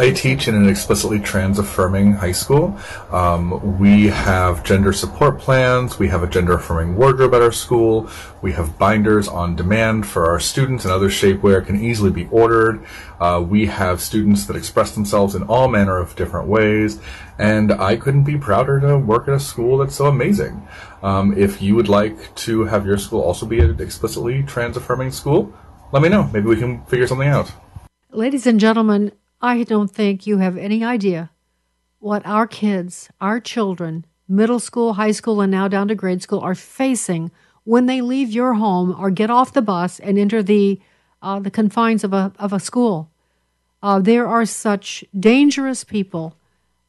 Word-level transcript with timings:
I 0.00 0.12
teach 0.12 0.48
in 0.48 0.54
an 0.54 0.66
explicitly 0.66 1.20
trans 1.20 1.58
affirming 1.58 2.14
high 2.14 2.32
school. 2.32 2.74
Um, 3.10 3.78
we 3.78 4.06
have 4.06 4.64
gender 4.64 4.94
support 4.94 5.38
plans. 5.38 5.98
We 5.98 6.08
have 6.08 6.22
a 6.22 6.26
gender 6.26 6.54
affirming 6.54 6.96
wardrobe 6.96 7.34
at 7.34 7.42
our 7.42 7.52
school. 7.52 8.08
We 8.40 8.52
have 8.52 8.78
binders 8.78 9.28
on 9.28 9.56
demand 9.56 10.06
for 10.06 10.24
our 10.24 10.40
students 10.40 10.86
and 10.86 10.92
other 10.94 11.10
shapewear 11.10 11.66
can 11.66 11.84
easily 11.84 12.10
be 12.10 12.26
ordered. 12.30 12.82
Uh, 13.20 13.44
we 13.46 13.66
have 13.66 14.00
students 14.00 14.46
that 14.46 14.56
express 14.56 14.92
themselves 14.92 15.34
in 15.34 15.42
all 15.42 15.68
manner 15.68 15.98
of 15.98 16.16
different 16.16 16.48
ways. 16.48 16.98
And 17.38 17.70
I 17.70 17.96
couldn't 17.96 18.24
be 18.24 18.38
prouder 18.38 18.80
to 18.80 18.96
work 18.96 19.28
at 19.28 19.34
a 19.34 19.40
school 19.40 19.76
that's 19.76 19.96
so 19.96 20.06
amazing. 20.06 20.66
Um, 21.02 21.36
if 21.36 21.60
you 21.60 21.74
would 21.74 21.90
like 21.90 22.34
to 22.36 22.64
have 22.64 22.86
your 22.86 22.96
school 22.96 23.20
also 23.20 23.44
be 23.44 23.60
an 23.60 23.78
explicitly 23.78 24.44
trans 24.44 24.78
affirming 24.78 25.10
school, 25.10 25.52
let 25.92 26.00
me 26.00 26.08
know. 26.08 26.22
Maybe 26.32 26.46
we 26.46 26.56
can 26.56 26.82
figure 26.86 27.06
something 27.06 27.28
out. 27.28 27.52
Ladies 28.12 28.46
and 28.46 28.58
gentlemen, 28.58 29.12
I 29.40 29.62
don't 29.62 29.90
think 29.90 30.26
you 30.26 30.38
have 30.38 30.56
any 30.56 30.84
idea 30.84 31.30
what 31.98 32.24
our 32.26 32.46
kids, 32.46 33.10
our 33.20 33.40
children, 33.40 34.06
middle 34.28 34.58
school, 34.58 34.94
high 34.94 35.12
school, 35.12 35.40
and 35.40 35.50
now 35.50 35.68
down 35.68 35.88
to 35.88 35.94
grade 35.94 36.22
school 36.22 36.40
are 36.40 36.54
facing 36.54 37.30
when 37.64 37.86
they 37.86 38.00
leave 38.00 38.30
your 38.30 38.54
home 38.54 38.94
or 38.98 39.10
get 39.10 39.30
off 39.30 39.52
the 39.52 39.62
bus 39.62 40.00
and 40.00 40.18
enter 40.18 40.42
the 40.42 40.80
uh, 41.22 41.38
the 41.38 41.50
confines 41.50 42.02
of 42.04 42.12
a 42.12 42.32
of 42.38 42.52
a 42.52 42.60
school. 42.60 43.10
Uh, 43.82 43.98
there 43.98 44.26
are 44.26 44.44
such 44.44 45.04
dangerous 45.18 45.84
people 45.84 46.36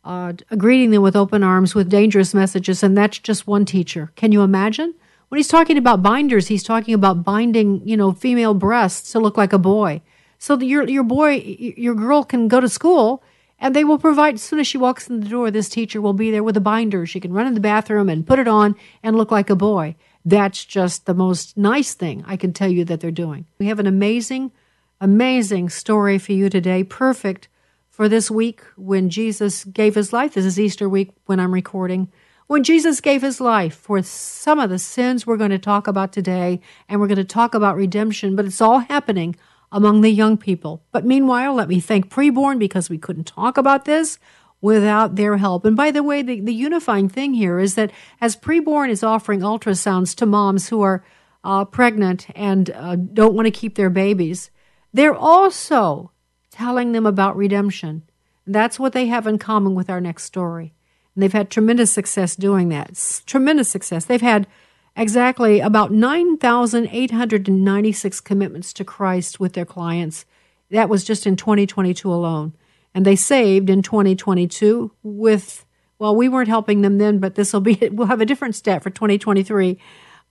uh, 0.03 0.33
greeting 0.57 0.91
them 0.91 1.01
with 1.01 1.15
open 1.15 1.43
arms 1.43 1.75
with 1.75 1.89
dangerous 1.89 2.33
messages, 2.33 2.83
and 2.83 2.97
that's 2.97 3.19
just 3.19 3.47
one 3.47 3.65
teacher. 3.65 4.11
Can 4.15 4.31
you 4.31 4.41
imagine? 4.41 4.93
When 5.29 5.37
he's 5.37 5.47
talking 5.47 5.77
about 5.77 6.03
binders, 6.03 6.47
he's 6.47 6.63
talking 6.63 6.93
about 6.93 7.23
binding, 7.23 7.87
you 7.87 7.95
know, 7.95 8.11
female 8.11 8.53
breasts 8.53 9.11
to 9.13 9.19
look 9.19 9.37
like 9.37 9.53
a 9.53 9.57
boy. 9.57 10.01
So 10.41 10.55
that 10.55 10.65
your 10.65 10.89
your 10.89 11.03
boy, 11.03 11.35
your 11.35 11.93
girl 11.93 12.23
can 12.23 12.47
go 12.47 12.59
to 12.59 12.67
school, 12.67 13.21
and 13.59 13.75
they 13.75 13.83
will 13.83 13.99
provide. 13.99 14.33
As 14.33 14.41
soon 14.41 14.57
as 14.57 14.65
she 14.65 14.79
walks 14.79 15.07
in 15.07 15.19
the 15.19 15.29
door, 15.29 15.51
this 15.51 15.69
teacher 15.69 16.01
will 16.01 16.13
be 16.13 16.31
there 16.31 16.43
with 16.43 16.57
a 16.57 16.59
binder. 16.61 17.05
She 17.05 17.19
can 17.19 17.31
run 17.31 17.45
in 17.45 17.53
the 17.53 17.59
bathroom 17.59 18.09
and 18.09 18.25
put 18.25 18.39
it 18.39 18.47
on 18.47 18.75
and 19.03 19.15
look 19.15 19.29
like 19.29 19.51
a 19.51 19.55
boy. 19.55 19.95
That's 20.25 20.65
just 20.65 21.05
the 21.05 21.13
most 21.13 21.57
nice 21.57 21.93
thing 21.93 22.23
I 22.25 22.37
can 22.37 22.53
tell 22.53 22.71
you 22.71 22.83
that 22.85 23.01
they're 23.01 23.11
doing. 23.11 23.45
We 23.59 23.67
have 23.67 23.77
an 23.77 23.85
amazing, 23.85 24.51
amazing 24.99 25.69
story 25.69 26.17
for 26.17 26.31
you 26.31 26.49
today. 26.49 26.83
Perfect 26.83 27.47
for 27.91 28.09
this 28.09 28.31
week 28.31 28.63
when 28.75 29.11
Jesus 29.11 29.63
gave 29.63 29.93
his 29.93 30.11
life. 30.11 30.33
This 30.33 30.45
is 30.45 30.59
Easter 30.59 30.89
week 30.89 31.11
when 31.27 31.39
I'm 31.39 31.53
recording 31.53 32.11
when 32.47 32.63
Jesus 32.63 32.99
gave 32.99 33.21
his 33.21 33.39
life 33.39 33.75
for 33.75 34.01
some 34.01 34.59
of 34.59 34.69
the 34.69 34.77
sins 34.77 35.25
we're 35.25 35.37
going 35.37 35.51
to 35.51 35.57
talk 35.57 35.87
about 35.87 36.11
today, 36.11 36.59
and 36.89 36.99
we're 36.99 37.07
going 37.07 37.15
to 37.15 37.23
talk 37.23 37.53
about 37.53 37.77
redemption, 37.77 38.35
but 38.35 38.43
it's 38.43 38.59
all 38.59 38.79
happening 38.79 39.37
among 39.71 40.01
the 40.01 40.09
young 40.09 40.37
people. 40.37 40.83
But 40.91 41.05
meanwhile, 41.05 41.53
let 41.53 41.69
me 41.69 41.79
thank 41.79 42.09
Preborn 42.09 42.59
because 42.59 42.89
we 42.89 42.97
couldn't 42.97 43.25
talk 43.25 43.57
about 43.57 43.85
this 43.85 44.19
without 44.59 45.15
their 45.15 45.37
help. 45.37 45.65
And 45.65 45.75
by 45.75 45.91
the 45.91 46.03
way, 46.03 46.21
the, 46.21 46.39
the 46.39 46.53
unifying 46.53 47.09
thing 47.09 47.33
here 47.33 47.59
is 47.59 47.75
that 47.75 47.91
as 48.19 48.35
Preborn 48.35 48.89
is 48.89 49.03
offering 49.03 49.39
ultrasounds 49.39 50.15
to 50.17 50.25
moms 50.25 50.69
who 50.69 50.81
are 50.81 51.03
uh, 51.43 51.65
pregnant 51.65 52.27
and 52.35 52.69
uh, 52.69 52.95
don't 52.95 53.33
want 53.33 53.47
to 53.47 53.51
keep 53.51 53.75
their 53.75 53.89
babies, 53.89 54.51
they're 54.93 55.15
also 55.15 56.11
telling 56.51 56.91
them 56.91 57.05
about 57.05 57.35
redemption. 57.35 58.03
That's 58.45 58.79
what 58.79 58.93
they 58.93 59.07
have 59.07 59.25
in 59.25 59.39
common 59.39 59.73
with 59.73 59.89
our 59.89 60.01
next 60.01 60.25
story. 60.25 60.73
And 61.15 61.23
they've 61.23 61.33
had 61.33 61.49
tremendous 61.49 61.91
success 61.91 62.35
doing 62.35 62.69
that. 62.69 63.21
Tremendous 63.25 63.69
success. 63.69 64.05
They've 64.05 64.21
had 64.21 64.47
exactly 64.95 65.59
about 65.59 65.91
9,896 65.91 68.21
commitments 68.21 68.73
to 68.73 68.83
Christ 68.83 69.39
with 69.39 69.53
their 69.53 69.65
clients. 69.65 70.25
That 70.69 70.89
was 70.89 71.03
just 71.03 71.27
in 71.27 71.35
2022 71.35 72.11
alone. 72.11 72.53
And 72.93 73.05
they 73.05 73.15
saved 73.15 73.69
in 73.69 73.81
2022 73.81 74.91
with, 75.01 75.65
well, 75.97 76.13
we 76.15 76.27
weren't 76.27 76.49
helping 76.49 76.81
them 76.81 76.97
then, 76.97 77.19
but 77.19 77.35
this 77.35 77.53
will 77.53 77.61
be, 77.61 77.75
we'll 77.91 78.07
have 78.07 78.19
a 78.21 78.25
different 78.25 78.55
stat 78.55 78.83
for 78.83 78.89
2023. 78.89 79.77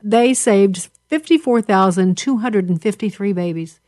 They 0.03 0.34
saved 0.34 0.91
54,253 1.09 3.32
babies 3.32 3.81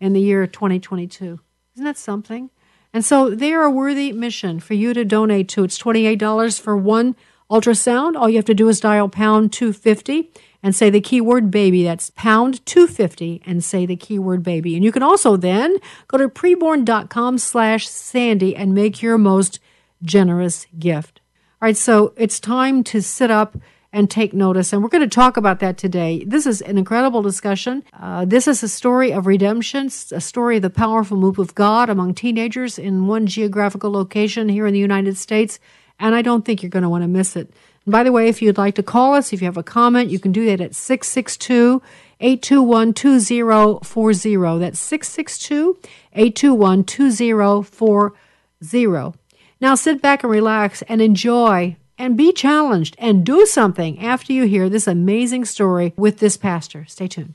in 0.00 0.12
the 0.12 0.20
year 0.20 0.46
2022. 0.46 1.40
Isn't 1.74 1.84
that 1.84 1.96
something? 1.96 2.50
And 2.92 3.04
so 3.04 3.30
they 3.30 3.52
are 3.52 3.64
a 3.64 3.70
worthy 3.70 4.12
mission 4.12 4.60
for 4.60 4.74
you 4.74 4.94
to 4.94 5.04
donate 5.04 5.48
to. 5.50 5.64
It's 5.64 5.78
$28 5.78 6.60
for 6.60 6.76
one 6.76 7.16
ultrasound. 7.50 8.16
All 8.16 8.28
you 8.28 8.36
have 8.36 8.44
to 8.46 8.54
do 8.54 8.68
is 8.68 8.80
dial 8.80 9.08
pound 9.08 9.52
250 9.52 10.30
and 10.62 10.74
say 10.74 10.90
the 10.90 11.00
keyword 11.00 11.50
baby. 11.50 11.82
That's 11.84 12.10
pound 12.10 12.64
250 12.66 13.42
and 13.46 13.62
say 13.62 13.86
the 13.86 13.96
keyword 13.96 14.42
baby. 14.42 14.74
And 14.74 14.84
you 14.84 14.92
can 14.92 15.02
also 15.02 15.36
then 15.36 15.78
go 16.08 16.18
to 16.18 16.28
preborn.com 16.28 17.38
slash 17.38 17.88
Sandy 17.88 18.54
and 18.56 18.74
make 18.74 19.02
your 19.02 19.18
most 19.18 19.60
generous 20.02 20.66
gift. 20.78 21.20
All 21.60 21.66
right, 21.66 21.76
so 21.76 22.12
it's 22.16 22.38
time 22.38 22.84
to 22.84 23.02
sit 23.02 23.30
up 23.30 23.56
and 23.92 24.10
take 24.10 24.34
notice. 24.34 24.72
And 24.72 24.82
we're 24.82 24.90
going 24.90 25.08
to 25.08 25.14
talk 25.14 25.36
about 25.36 25.60
that 25.60 25.78
today. 25.78 26.22
This 26.24 26.46
is 26.46 26.60
an 26.60 26.76
incredible 26.76 27.22
discussion. 27.22 27.82
Uh, 27.98 28.24
this 28.24 28.46
is 28.46 28.62
a 28.62 28.68
story 28.68 29.12
of 29.12 29.26
redemption, 29.26 29.86
a 30.12 30.20
story 30.20 30.56
of 30.56 30.62
the 30.62 30.70
powerful 30.70 31.16
move 31.16 31.38
of 31.38 31.54
God 31.54 31.88
among 31.88 32.14
teenagers 32.14 32.78
in 32.78 33.06
one 33.06 33.26
geographical 33.26 33.90
location 33.90 34.48
here 34.48 34.66
in 34.66 34.74
the 34.74 34.78
United 34.78 35.16
States. 35.16 35.58
And 35.98 36.14
I 36.14 36.22
don't 36.22 36.44
think 36.44 36.62
you're 36.62 36.70
going 36.70 36.82
to 36.82 36.88
want 36.88 37.02
to 37.02 37.08
miss 37.08 37.36
it. 37.36 37.52
And 37.84 37.92
by 37.92 38.02
the 38.02 38.12
way, 38.12 38.28
if 38.28 38.42
you'd 38.42 38.58
like 38.58 38.74
to 38.76 38.82
call 38.82 39.14
us, 39.14 39.32
if 39.32 39.40
you 39.40 39.46
have 39.46 39.56
a 39.56 39.62
comment, 39.62 40.10
you 40.10 40.18
can 40.18 40.32
do 40.32 40.44
that 40.46 40.60
at 40.60 40.74
662 40.74 41.82
821 42.20 42.94
2040. 42.94 44.58
That's 44.58 44.78
662 44.78 45.78
821 46.12 46.84
2040. 46.84 49.18
Now 49.60 49.74
sit 49.74 50.00
back 50.00 50.22
and 50.22 50.30
relax 50.30 50.82
and 50.82 51.00
enjoy 51.00 51.76
and 51.98 52.16
be 52.16 52.32
challenged 52.32 52.94
and 52.98 53.26
do 53.26 53.44
something 53.44 54.00
after 54.00 54.32
you 54.32 54.44
hear 54.44 54.68
this 54.68 54.86
amazing 54.86 55.44
story 55.44 55.92
with 55.96 56.18
this 56.18 56.36
pastor. 56.36 56.84
Stay 56.86 57.08
tuned. 57.08 57.34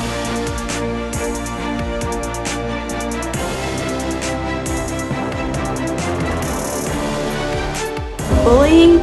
Bullying, 8.43 8.97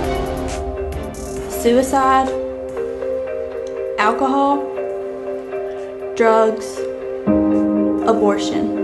suicide, 1.49 2.29
alcohol, 3.99 4.59
drugs, 6.17 6.79
abortion. 8.09 8.77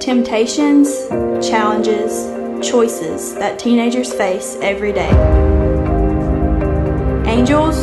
Temptations, 0.00 1.06
challenges, 1.46 2.32
choices 2.68 3.34
that 3.34 3.60
teenagers 3.60 4.12
face 4.12 4.56
every 4.60 4.92
day. 4.92 5.10
Angels, 7.26 7.78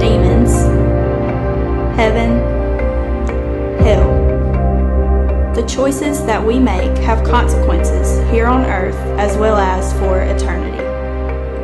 demons, 0.00 0.52
heaven, 1.96 2.38
hell. 3.80 4.14
The 5.54 5.66
choices 5.66 6.24
that 6.26 6.44
we 6.44 6.60
make 6.60 6.96
have 6.98 7.24
consequences 7.24 8.19
here 8.30 8.46
on 8.46 8.64
earth 8.66 8.94
as 9.18 9.36
well 9.36 9.56
as 9.56 9.92
for 9.94 10.22
eternity. 10.22 10.84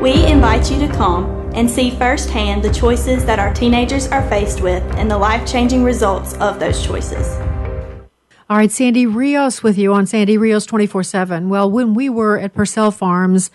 We 0.00 0.26
invite 0.26 0.70
you 0.70 0.78
to 0.80 0.88
come 0.88 1.24
and 1.54 1.70
see 1.70 1.90
firsthand 1.90 2.62
the 2.62 2.72
choices 2.72 3.24
that 3.24 3.38
our 3.38 3.54
teenagers 3.54 4.08
are 4.08 4.28
faced 4.28 4.60
with 4.60 4.82
and 4.96 5.10
the 5.10 5.16
life 5.16 5.46
changing 5.46 5.84
results 5.84 6.34
of 6.34 6.60
those 6.60 6.84
choices. 6.84 7.26
All 8.48 8.56
right, 8.56 8.70
Sandy 8.70 9.06
Rios 9.06 9.62
with 9.62 9.78
you 9.78 9.92
on 9.94 10.06
Sandy 10.06 10.38
Rios 10.38 10.66
24 10.66 11.02
7. 11.02 11.48
Well, 11.48 11.70
when 11.70 11.94
we 11.94 12.08
were 12.08 12.38
at 12.38 12.54
Purcell 12.54 12.90
Farms 12.90 13.50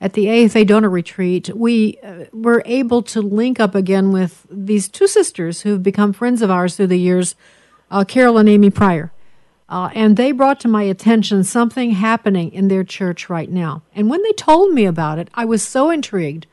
at 0.00 0.12
the 0.12 0.28
AFA 0.28 0.64
donor 0.64 0.90
retreat, 0.90 1.50
we 1.54 1.98
uh, 2.02 2.26
were 2.32 2.62
able 2.66 3.02
to 3.04 3.20
link 3.20 3.58
up 3.58 3.74
again 3.74 4.12
with 4.12 4.46
these 4.50 4.88
two 4.88 5.08
sisters 5.08 5.62
who've 5.62 5.82
become 5.82 6.12
friends 6.12 6.42
of 6.42 6.50
ours 6.50 6.76
through 6.76 6.88
the 6.88 6.98
years, 6.98 7.34
uh, 7.90 8.04
Carol 8.04 8.38
and 8.38 8.48
Amy 8.48 8.70
Pryor. 8.70 9.12
Uh, 9.68 9.90
and 9.94 10.16
they 10.16 10.30
brought 10.30 10.60
to 10.60 10.68
my 10.68 10.84
attention 10.84 11.42
something 11.42 11.92
happening 11.92 12.52
in 12.52 12.68
their 12.68 12.84
church 12.84 13.28
right 13.28 13.50
now. 13.50 13.82
And 13.94 14.08
when 14.08 14.22
they 14.22 14.32
told 14.32 14.72
me 14.72 14.86
about 14.86 15.18
it, 15.18 15.28
I 15.34 15.44
was 15.44 15.62
so 15.62 15.90
intrigued. 15.90 16.46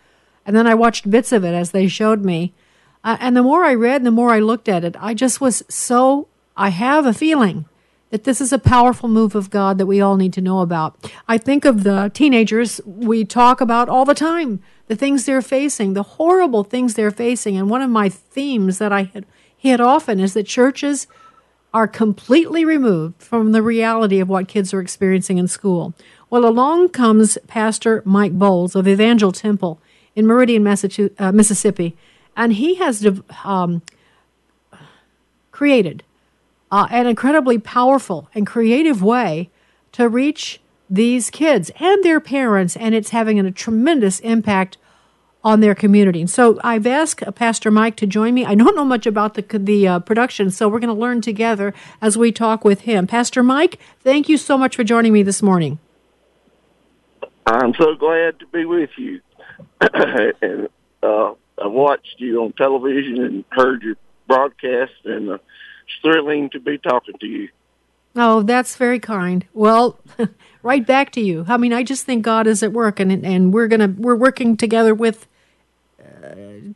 And 0.45 0.55
then 0.55 0.67
I 0.67 0.73
watched 0.73 1.09
bits 1.09 1.31
of 1.31 1.43
it 1.43 1.53
as 1.53 1.71
they 1.71 1.87
showed 1.87 2.25
me. 2.25 2.53
Uh, 3.03 3.17
and 3.19 3.37
the 3.37 3.43
more 3.43 3.63
I 3.63 3.75
read 3.75 4.03
the 4.03 4.11
more 4.11 4.31
I 4.31 4.39
looked 4.39 4.67
at 4.67 4.83
it, 4.83 4.95
I 4.99 5.13
just 5.13 5.39
was 5.39 5.63
so, 5.69 6.27
I 6.57 6.69
have 6.69 7.05
a 7.05 7.13
feeling 7.13 7.65
that 8.09 8.23
this 8.23 8.39
is 8.39 8.53
a 8.53 8.59
powerful 8.59 9.09
move 9.09 9.35
of 9.35 9.49
God 9.49 9.77
that 9.77 9.87
we 9.87 9.99
all 9.99 10.17
need 10.17 10.33
to 10.33 10.41
know 10.41 10.59
about. 10.59 11.11
I 11.27 11.37
think 11.37 11.65
of 11.65 11.83
the 11.83 12.11
teenagers 12.13 12.79
we 12.85 13.25
talk 13.25 13.59
about 13.59 13.89
all 13.89 14.05
the 14.05 14.13
time, 14.13 14.61
the 14.87 14.95
things 14.95 15.25
they're 15.25 15.41
facing, 15.41 15.93
the 15.93 16.03
horrible 16.03 16.63
things 16.63 16.93
they're 16.93 17.11
facing. 17.11 17.57
And 17.57 17.69
one 17.69 17.81
of 17.81 17.89
my 17.89 18.09
themes 18.09 18.77
that 18.77 18.91
I 18.91 19.09
hit 19.57 19.81
often 19.81 20.19
is 20.19 20.33
that 20.35 20.43
churches 20.43 21.07
are 21.73 21.87
completely 21.87 22.63
removed 22.63 23.21
from 23.21 23.51
the 23.51 23.63
reality 23.63 24.19
of 24.19 24.29
what 24.29 24.47
kids 24.47 24.73
are 24.73 24.79
experiencing 24.79 25.37
in 25.37 25.47
school. 25.47 25.93
Well, 26.29 26.45
along 26.45 26.89
comes 26.89 27.37
Pastor 27.47 28.03
Mike 28.05 28.33
Bowles 28.33 28.75
of 28.75 28.87
Evangel 28.87 29.31
Temple 29.31 29.79
in 30.15 30.27
Meridian, 30.27 30.67
uh, 30.67 31.31
Mississippi, 31.31 31.97
and 32.37 32.53
he 32.53 32.75
has 32.75 33.07
um, 33.43 33.81
created 35.51 36.03
uh, 36.71 36.87
an 36.89 37.07
incredibly 37.07 37.57
powerful 37.57 38.29
and 38.33 38.45
creative 38.45 39.01
way 39.01 39.49
to 39.91 40.09
reach 40.09 40.59
these 40.89 41.29
kids 41.29 41.71
and 41.79 42.03
their 42.03 42.19
parents, 42.19 42.75
and 42.75 42.93
it's 42.93 43.09
having 43.09 43.39
a 43.39 43.51
tremendous 43.51 44.19
impact 44.19 44.77
on 45.43 45.59
their 45.59 45.75
community. 45.75 46.25
So 46.27 46.59
I've 46.63 46.87
asked 46.87 47.21
uh, 47.23 47.31
Pastor 47.31 47.69
Mike 47.69 47.95
to 47.97 48.07
join 48.07 48.33
me. 48.33 48.45
I 48.45 48.55
don't 48.55 48.75
know 48.75 48.85
much 48.85 49.05
about 49.05 49.33
the 49.33 49.41
the 49.57 49.87
uh, 49.87 49.99
production, 49.99 50.49
so 50.49 50.69
we're 50.69 50.79
going 50.79 50.93
to 50.93 50.99
learn 50.99 51.21
together 51.21 51.73
as 52.01 52.17
we 52.17 52.31
talk 52.31 52.63
with 52.63 52.81
him. 52.81 53.07
Pastor 53.07 53.43
Mike, 53.43 53.79
thank 53.99 54.29
you 54.29 54.37
so 54.37 54.57
much 54.57 54.75
for 54.75 54.83
joining 54.83 55.11
me 55.11 55.23
this 55.23 55.41
morning. 55.41 55.79
I'm 57.45 57.73
so 57.73 57.95
glad 57.95 58.39
to 58.39 58.47
be 58.47 58.63
with 58.63 58.91
you, 58.97 59.19
and 59.81 60.69
uh, 61.01 61.33
I 61.61 61.67
watched 61.67 62.15
you 62.17 62.43
on 62.43 62.53
television 62.53 63.21
and 63.21 63.45
heard 63.49 63.83
your 63.83 63.95
broadcast, 64.27 64.93
and 65.03 65.29
uh, 65.29 65.33
it's 65.33 66.01
thrilling 66.01 66.49
to 66.51 66.59
be 66.61 66.77
talking 66.77 67.15
to 67.19 67.27
you. 67.27 67.49
Oh, 68.15 68.43
that's 68.43 68.77
very 68.77 68.99
kind. 68.99 69.45
Well, 69.53 69.99
right 70.63 70.85
back 70.85 71.11
to 71.13 71.21
you. 71.21 71.45
I 71.49 71.57
mean, 71.57 71.73
I 71.73 71.83
just 71.83 72.05
think 72.05 72.23
God 72.23 72.47
is 72.47 72.63
at 72.63 72.71
work, 72.71 73.01
and 73.01 73.11
and 73.25 73.53
we're 73.53 73.67
gonna 73.67 73.93
we're 73.97 74.15
working 74.15 74.55
together 74.55 74.95
with 74.95 75.27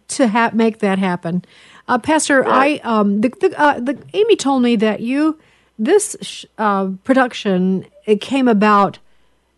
to 0.08 0.28
ha- 0.28 0.52
make 0.54 0.80
that 0.80 1.00
happen. 1.00 1.44
Uh, 1.88 1.98
Pastor. 1.98 2.46
I 2.46 2.80
um 2.84 3.22
the 3.22 3.30
the, 3.30 3.60
uh, 3.60 3.80
the 3.80 3.98
Amy 4.14 4.36
told 4.36 4.64
me 4.64 4.76
that 4.78 5.00
you 5.02 5.40
this 5.78 6.16
sh- 6.22 6.46
uh, 6.58 6.90
production 7.04 7.86
it 8.06 8.22
came 8.22 8.48
about 8.48 9.00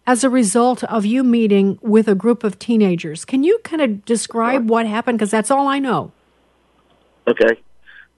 as 0.05 0.23
a 0.23 0.29
result 0.29 0.83
of 0.85 1.05
you 1.05 1.23
meeting 1.23 1.77
with 1.81 2.07
a 2.07 2.15
group 2.15 2.43
of 2.43 2.57
teenagers. 2.57 3.25
Can 3.25 3.43
you 3.43 3.59
kind 3.63 3.81
of 3.81 4.05
describe 4.05 4.67
what 4.67 4.87
happened? 4.87 5.19
Because 5.19 5.29
that's 5.29 5.51
all 5.51 5.67
I 5.67 5.77
know. 5.77 6.11
Okay. 7.27 7.59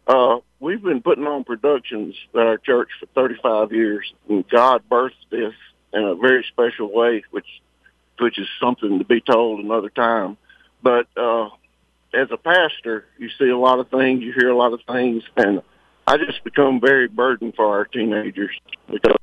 Uh, 0.07 0.39
we've 0.61 0.81
been 0.81 1.01
putting 1.01 1.27
on 1.27 1.43
productions 1.43 2.15
at 2.33 2.39
our 2.39 2.57
church 2.57 2.89
for 2.99 3.07
35 3.07 3.73
years, 3.73 4.13
and 4.29 4.47
God 4.47 4.83
birthed 4.89 5.11
this 5.29 5.53
in 5.93 6.03
a 6.03 6.15
very 6.15 6.45
special 6.49 6.91
way, 6.91 7.23
which 7.31 7.47
which 8.19 8.39
is 8.39 8.47
something 8.61 8.99
to 8.99 9.05
be 9.05 9.19
told 9.19 9.59
another 9.59 9.89
time. 9.89 10.37
But 10.81 11.07
uh, 11.17 11.49
as 12.13 12.27
a 12.31 12.37
pastor, 12.37 13.05
you 13.17 13.29
see 13.39 13.49
a 13.49 13.57
lot 13.57 13.79
of 13.79 13.89
things, 13.89 14.21
you 14.21 14.33
hear 14.33 14.49
a 14.49 14.57
lot 14.57 14.73
of 14.73 14.81
things, 14.87 15.23
and 15.37 15.61
I 16.05 16.17
just 16.17 16.43
become 16.43 16.81
very 16.81 17.07
burdened 17.07 17.55
for 17.55 17.65
our 17.65 17.85
teenagers 17.85 18.51
because 18.89 19.15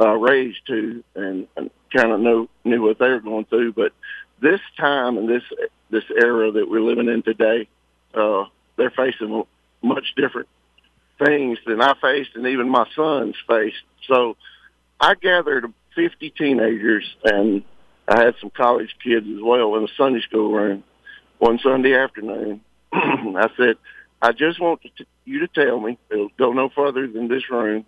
I 0.00 0.12
raised 0.14 0.58
two 0.66 1.04
and, 1.14 1.46
and 1.56 1.70
kind 1.94 2.12
of 2.12 2.20
know 2.20 2.48
knew 2.64 2.82
what 2.82 2.98
they 2.98 3.08
were 3.08 3.20
going 3.20 3.44
through. 3.44 3.74
But 3.74 3.92
this 4.40 4.60
time 4.78 5.18
and 5.18 5.28
this 5.28 5.42
this 5.90 6.04
era 6.10 6.50
that 6.52 6.68
we're 6.68 6.80
living 6.80 7.08
in 7.08 7.22
today, 7.22 7.68
uh, 8.14 8.44
they're 8.76 8.90
facing 8.90 9.44
much 9.82 10.14
different 10.16 10.48
things 11.24 11.58
than 11.66 11.80
I 11.80 11.94
faced 12.00 12.30
and 12.34 12.46
even 12.46 12.68
my 12.68 12.86
sons 12.96 13.36
faced. 13.46 13.82
So 14.08 14.36
I 14.98 15.14
gathered 15.14 15.72
50 15.94 16.30
teenagers 16.30 17.04
and 17.24 17.62
I 18.08 18.24
had 18.24 18.34
some 18.40 18.50
college 18.50 18.96
kids 19.04 19.26
as 19.28 19.40
well 19.40 19.76
in 19.76 19.84
a 19.84 19.88
Sunday 19.96 20.22
school 20.22 20.50
room 20.50 20.82
one 21.42 21.58
Sunday 21.58 21.96
afternoon. 21.96 22.60
I 22.92 23.48
said, 23.56 23.74
I 24.22 24.30
just 24.30 24.60
want 24.60 24.80
to 24.82 24.88
t- 24.96 25.10
you 25.24 25.40
to 25.40 25.48
tell 25.48 25.80
me, 25.80 25.98
it'll 26.08 26.28
go 26.38 26.52
no 26.52 26.68
further 26.68 27.08
than 27.08 27.26
this 27.26 27.50
room, 27.50 27.84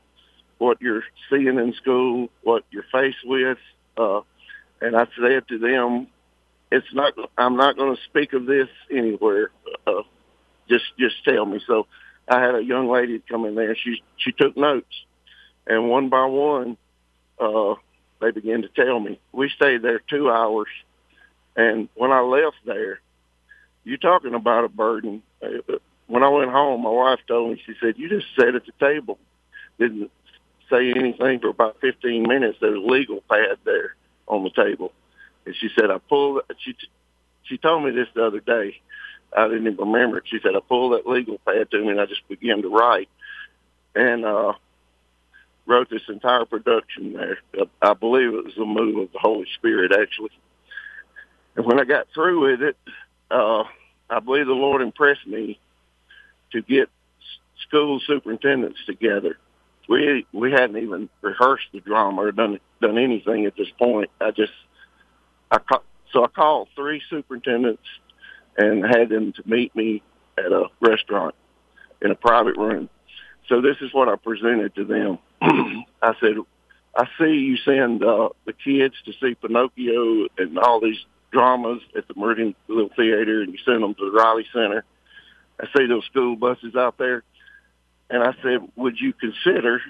what 0.59 0.83
you're 0.83 1.05
seeing 1.31 1.57
in 1.61 1.73
school, 1.75 2.31
what 2.43 2.65
you're 2.73 2.85
faced 2.91 3.25
with. 3.25 3.59
Uh, 3.97 4.23
and 4.81 4.97
I 4.97 5.07
said 5.21 5.47
to 5.51 5.59
them, 5.59 6.09
it's 6.73 6.93
not, 6.93 7.13
I'm 7.39 7.57
not 7.57 7.77
going 7.77 7.95
to 7.95 8.03
speak 8.03 8.33
of 8.33 8.45
this 8.45 8.67
anywhere. 8.91 9.53
Uh, 9.87 10.03
just, 10.69 10.87
just 10.99 11.23
tell 11.25 11.47
me. 11.47 11.61
So 11.65 11.87
I 12.29 12.41
had 12.41 12.57
a 12.57 12.65
young 12.65 12.91
lady 12.91 13.23
come 13.31 13.45
in 13.45 13.55
there. 13.55 13.77
She, 13.77 14.03
she 14.17 14.33
took 14.33 14.57
notes 14.57 14.91
and 15.65 15.89
one 15.89 16.09
by 16.09 16.25
one, 16.25 16.77
uh, 17.39 17.75
they 18.21 18.33
began 18.33 18.63
to 18.63 18.69
tell 18.69 18.99
me. 18.99 19.21
We 19.31 19.49
stayed 19.55 19.83
there 19.83 20.01
two 20.11 20.29
hours. 20.29 20.67
And 21.55 21.89
when 21.95 22.11
I 22.11 22.21
left 22.21 22.57
there, 22.67 22.99
you 23.85 23.97
talking 23.97 24.35
about 24.35 24.65
a 24.65 24.69
burden. 24.69 25.23
Uh, 25.43 25.77
when 26.07 26.23
I 26.23 26.29
went 26.29 26.51
home, 26.51 26.83
my 26.83 26.91
wife 26.91 27.21
told 27.27 27.53
me, 27.53 27.63
she 27.65 27.75
said, 27.81 27.95
you 27.97 28.09
just 28.09 28.27
sat 28.39 28.55
at 28.55 28.65
the 28.67 28.73
table, 28.81 29.19
didn't 29.79 30.11
say 30.71 30.91
anything 30.91 31.41
for 31.41 31.49
about 31.49 31.81
15 31.81 32.23
minutes. 32.23 32.59
There 32.61 32.71
was 32.71 32.83
a 32.83 32.93
legal 32.93 33.23
pad 33.31 33.59
there 33.65 33.95
on 34.27 34.45
the 34.45 34.51
table. 34.51 34.93
And 35.47 35.55
she 35.55 35.69
said, 35.79 35.91
I 35.91 35.99
pulled, 35.99 36.43
she, 36.59 36.75
she 37.45 37.59
told 37.59 37.85
me 37.85 37.91
this 37.91 38.09
the 38.15 38.27
other 38.27 38.41
day. 38.41 38.81
I 39.37 39.49
didn't 39.49 39.67
even 39.67 39.77
remember 39.77 40.19
it. 40.19 40.25
She 40.27 40.39
said, 40.43 40.55
I 40.57 40.61
pulled 40.61 40.93
that 40.93 41.07
legal 41.11 41.39
pad 41.39 41.71
to 41.71 41.81
me 41.81 41.91
and 41.91 42.01
I 42.01 42.07
just 42.07 42.27
began 42.29 42.63
to 42.63 42.69
write. 42.69 43.09
And, 43.95 44.25
uh, 44.25 44.55
wrote 45.67 45.89
this 45.91 46.03
entire 46.09 46.45
production 46.45 47.15
there. 47.15 47.39
I 47.81 47.95
believe 47.95 48.35
it 48.35 48.45
was 48.45 48.57
a 48.57 48.65
move 48.65 48.99
of 48.99 49.13
the 49.13 49.19
Holy 49.19 49.47
Spirit, 49.55 49.93
actually. 49.93 50.31
And 51.57 51.65
when 51.65 51.81
I 51.81 51.85
got 51.85 52.09
through 52.13 52.51
with 52.51 52.63
it, 52.63 52.77
uh, 53.35 53.65
I 54.09 54.21
believe 54.21 54.47
the 54.47 54.53
Lord 54.53 54.81
impressed 54.81 55.27
me 55.27 55.59
to 56.53 56.63
get 56.63 56.89
school 57.67 58.01
superintendents 58.07 58.79
together. 58.87 59.39
We 59.89 60.27
we 60.33 60.53
hadn't 60.53 60.79
even 60.79 61.11
rehearsed 61.21 61.67
the 61.73 61.81
drama 61.81 62.23
or 62.23 62.33
done 62.33 62.61
done 62.81 62.97
anything 62.97 63.45
at 63.47 63.57
this 63.57 63.69
point. 63.79 64.11
I 64.21 64.31
just 64.31 64.53
I 65.51 65.59
so 66.13 66.25
I 66.25 66.29
called 66.29 66.69
three 66.75 67.03
superintendents 67.11 67.83
and 68.57 68.85
had 68.85 69.09
them 69.09 69.33
to 69.33 69.43
meet 69.47 69.75
me 69.75 70.03
at 70.39 70.53
a 70.53 70.67
restaurant 70.81 71.35
in 72.01 72.11
a 72.11 72.15
private 72.15 72.57
room. 72.57 72.89
So 73.49 73.61
this 73.61 73.77
is 73.81 73.93
what 73.93 74.09
I 74.09 74.17
presented 74.17 74.75
to 74.77 74.85
them. 74.85 75.19
I 76.03 76.15
said, 76.21 76.37
I 76.97 77.07
see 77.19 77.33
you 77.33 77.57
send 77.57 78.03
uh, 78.03 78.31
the 78.47 78.53
kids 78.53 78.95
to 79.05 79.13
see 79.21 79.35
Pinocchio 79.35 80.29
and 80.39 80.59
all 80.59 80.81
these 80.81 81.05
dramas 81.35 81.83
at 81.97 82.07
the 82.07 82.15
Meridian 82.17 82.55
Little 82.69 82.91
Theater, 82.97 83.43
and 83.43 83.53
you 83.53 83.59
send 83.65 83.83
them 83.83 83.95
to 83.95 84.11
the 84.11 84.17
Riley 84.17 84.47
Center. 84.53 84.85
I 85.61 85.67
see 85.77 85.87
those 85.87 86.05
school 86.07 86.37
buses 86.37 86.77
out 86.77 86.97
there, 86.97 87.25
and 88.09 88.23
I 88.23 88.35
said, 88.41 88.61
would 88.77 88.99
you 89.01 89.13
consider 89.13 89.81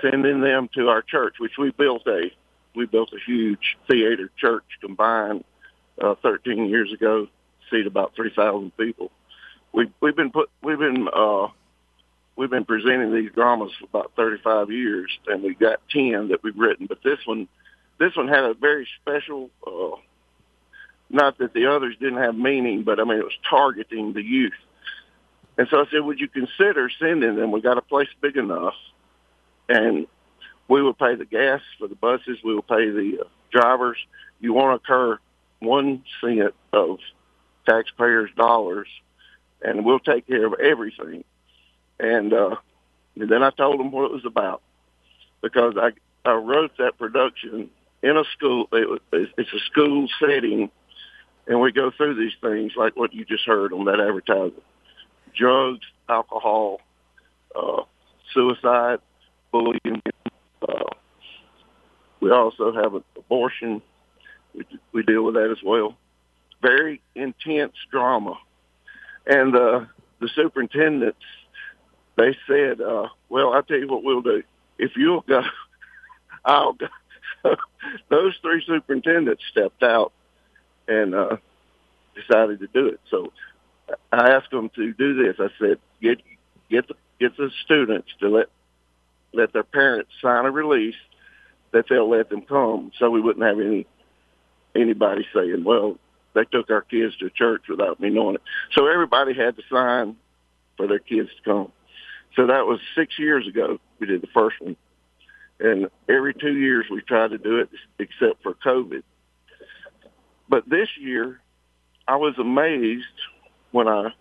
sending 0.00 0.40
them 0.40 0.68
to 0.74 0.88
our 0.88 1.02
church, 1.02 1.36
which 1.38 1.58
we 1.58 1.70
built 1.70 2.06
a 2.06 2.30
we 2.74 2.86
built 2.86 3.12
a 3.12 3.18
huge 3.24 3.76
theater 3.88 4.30
church 4.36 4.64
combined 4.80 5.44
uh, 6.02 6.16
13 6.22 6.68
years 6.68 6.92
ago, 6.92 7.28
seat 7.70 7.86
about 7.86 8.16
3,000 8.16 8.76
people. 8.76 9.12
We 9.72 9.92
we've 10.00 10.16
been 10.16 10.30
put 10.30 10.50
we've 10.62 10.78
been 10.78 11.08
uh, 11.12 11.48
we've 12.36 12.50
been 12.50 12.64
presenting 12.64 13.14
these 13.14 13.30
dramas 13.32 13.72
for 13.78 13.84
about 13.84 14.12
35 14.16 14.70
years, 14.70 15.10
and 15.26 15.42
we've 15.42 15.58
got 15.58 15.80
10 15.90 16.28
that 16.28 16.42
we've 16.42 16.56
written. 16.56 16.86
But 16.86 17.02
this 17.04 17.18
one, 17.26 17.48
this 17.98 18.16
one 18.16 18.28
had 18.28 18.44
a 18.44 18.54
very 18.54 18.88
special. 19.00 19.50
Uh, 19.66 19.96
not 21.14 21.38
that 21.38 21.54
the 21.54 21.66
others 21.66 21.96
didn't 22.00 22.18
have 22.18 22.34
meaning, 22.34 22.82
but 22.82 23.00
I 23.00 23.04
mean 23.04 23.18
it 23.18 23.24
was 23.24 23.38
targeting 23.48 24.12
the 24.12 24.22
youth. 24.22 24.52
And 25.56 25.68
so 25.70 25.80
I 25.80 25.84
said, 25.90 26.00
would 26.00 26.18
you 26.18 26.28
consider 26.28 26.90
sending 26.98 27.36
them? 27.36 27.52
We 27.52 27.60
got 27.60 27.78
a 27.78 27.82
place 27.82 28.08
big 28.20 28.36
enough, 28.36 28.74
and 29.68 30.06
we 30.68 30.82
will 30.82 30.94
pay 30.94 31.14
the 31.14 31.24
gas 31.24 31.60
for 31.78 31.86
the 31.86 31.94
buses. 31.94 32.38
We 32.42 32.54
will 32.54 32.62
pay 32.62 32.90
the 32.90 33.20
uh, 33.20 33.28
drivers. 33.52 33.96
You 34.40 34.52
won't 34.52 34.80
incur 34.80 35.18
one 35.60 36.02
cent 36.20 36.54
of 36.72 36.98
taxpayers' 37.66 38.30
dollars, 38.36 38.88
and 39.62 39.84
we'll 39.84 40.00
take 40.00 40.26
care 40.26 40.46
of 40.46 40.54
everything. 40.54 41.24
And, 42.00 42.32
uh, 42.32 42.56
and 43.14 43.28
then 43.28 43.42
I 43.44 43.50
told 43.50 43.78
them 43.78 43.92
what 43.92 44.06
it 44.06 44.12
was 44.12 44.24
about 44.24 44.60
because 45.40 45.74
I, 45.76 45.92
I 46.28 46.34
wrote 46.34 46.72
that 46.78 46.98
production 46.98 47.70
in 48.02 48.16
a 48.16 48.24
school. 48.36 48.68
It, 48.72 49.00
it's 49.12 49.52
a 49.52 49.58
school 49.70 50.08
setting, 50.18 50.70
and 51.46 51.60
we 51.60 51.72
go 51.72 51.90
through 51.96 52.14
these 52.16 52.32
things 52.40 52.72
like 52.76 52.96
what 52.96 53.12
you 53.12 53.24
just 53.24 53.44
heard 53.46 53.72
on 53.72 53.84
that 53.86 54.00
advertisement: 54.00 54.62
drugs, 55.36 55.84
alcohol, 56.08 56.80
uh, 57.54 57.82
suicide, 58.32 58.98
bullying. 59.52 60.02
Uh, 60.62 60.84
we 62.20 62.30
also 62.30 62.72
have 62.72 62.94
an 62.94 63.04
abortion. 63.16 63.82
We, 64.54 64.64
we 64.92 65.02
deal 65.02 65.24
with 65.24 65.34
that 65.34 65.50
as 65.50 65.62
well. 65.62 65.96
Very 66.62 67.02
intense 67.14 67.74
drama. 67.90 68.38
And 69.26 69.54
uh, 69.54 69.84
the 70.20 70.28
superintendents, 70.34 71.18
they 72.16 72.36
said, 72.46 72.80
uh, 72.80 73.08
well, 73.28 73.52
I'll 73.52 73.62
tell 73.62 73.78
you 73.78 73.88
what 73.88 74.02
we'll 74.02 74.22
do. 74.22 74.42
If 74.78 74.92
you'll 74.96 75.22
go, 75.22 75.42
I'll 76.44 76.74
go. 76.74 76.86
Those 78.08 78.34
three 78.40 78.62
superintendents 78.66 79.42
stepped 79.50 79.82
out 79.82 80.12
and 80.88 81.14
uh, 81.14 81.36
decided 82.14 82.60
to 82.60 82.66
do 82.68 82.86
it. 82.88 83.00
So 83.10 83.32
I 84.12 84.30
asked 84.30 84.50
them 84.50 84.70
to 84.76 84.92
do 84.92 85.22
this. 85.22 85.36
I 85.38 85.48
said, 85.58 85.78
get 86.00 86.18
get 86.70 86.88
the 86.88 86.94
get 87.20 87.36
the 87.36 87.50
students 87.64 88.08
to 88.20 88.28
let 88.28 88.46
let 89.32 89.52
their 89.52 89.64
parents 89.64 90.10
sign 90.22 90.46
a 90.46 90.50
release 90.50 90.94
that 91.72 91.86
they'll 91.88 92.08
let 92.08 92.28
them 92.28 92.42
come, 92.42 92.92
so 92.98 93.10
we 93.10 93.20
wouldn't 93.20 93.44
have 93.44 93.58
any 93.58 93.86
anybody 94.74 95.26
saying, 95.34 95.64
"Well, 95.64 95.98
they 96.34 96.44
took 96.44 96.70
our 96.70 96.82
kids 96.82 97.16
to 97.16 97.30
church 97.30 97.64
without 97.68 98.00
me 98.00 98.10
knowing 98.10 98.36
it." 98.36 98.42
So 98.72 98.86
everybody 98.86 99.34
had 99.34 99.56
to 99.56 99.62
sign 99.70 100.16
for 100.76 100.86
their 100.86 100.98
kids 101.00 101.30
to 101.36 101.42
come. 101.42 101.72
So 102.36 102.46
that 102.46 102.66
was 102.66 102.80
six 102.96 103.18
years 103.18 103.46
ago. 103.46 103.78
We 103.98 104.06
did 104.06 104.22
the 104.22 104.28
first 104.28 104.60
one, 104.60 104.76
and 105.60 105.88
every 106.08 106.34
two 106.34 106.56
years 106.56 106.86
we 106.90 107.00
tried 107.02 107.30
to 107.30 107.38
do 107.38 107.58
it, 107.58 107.70
except 107.98 108.42
for 108.42 108.54
COVID. 108.54 109.02
But 110.48 110.68
this 110.68 110.88
year, 110.98 111.40
I 112.06 112.16
was 112.16 112.38
amazed 112.38 113.04
when 113.70 113.88
I 113.88 114.12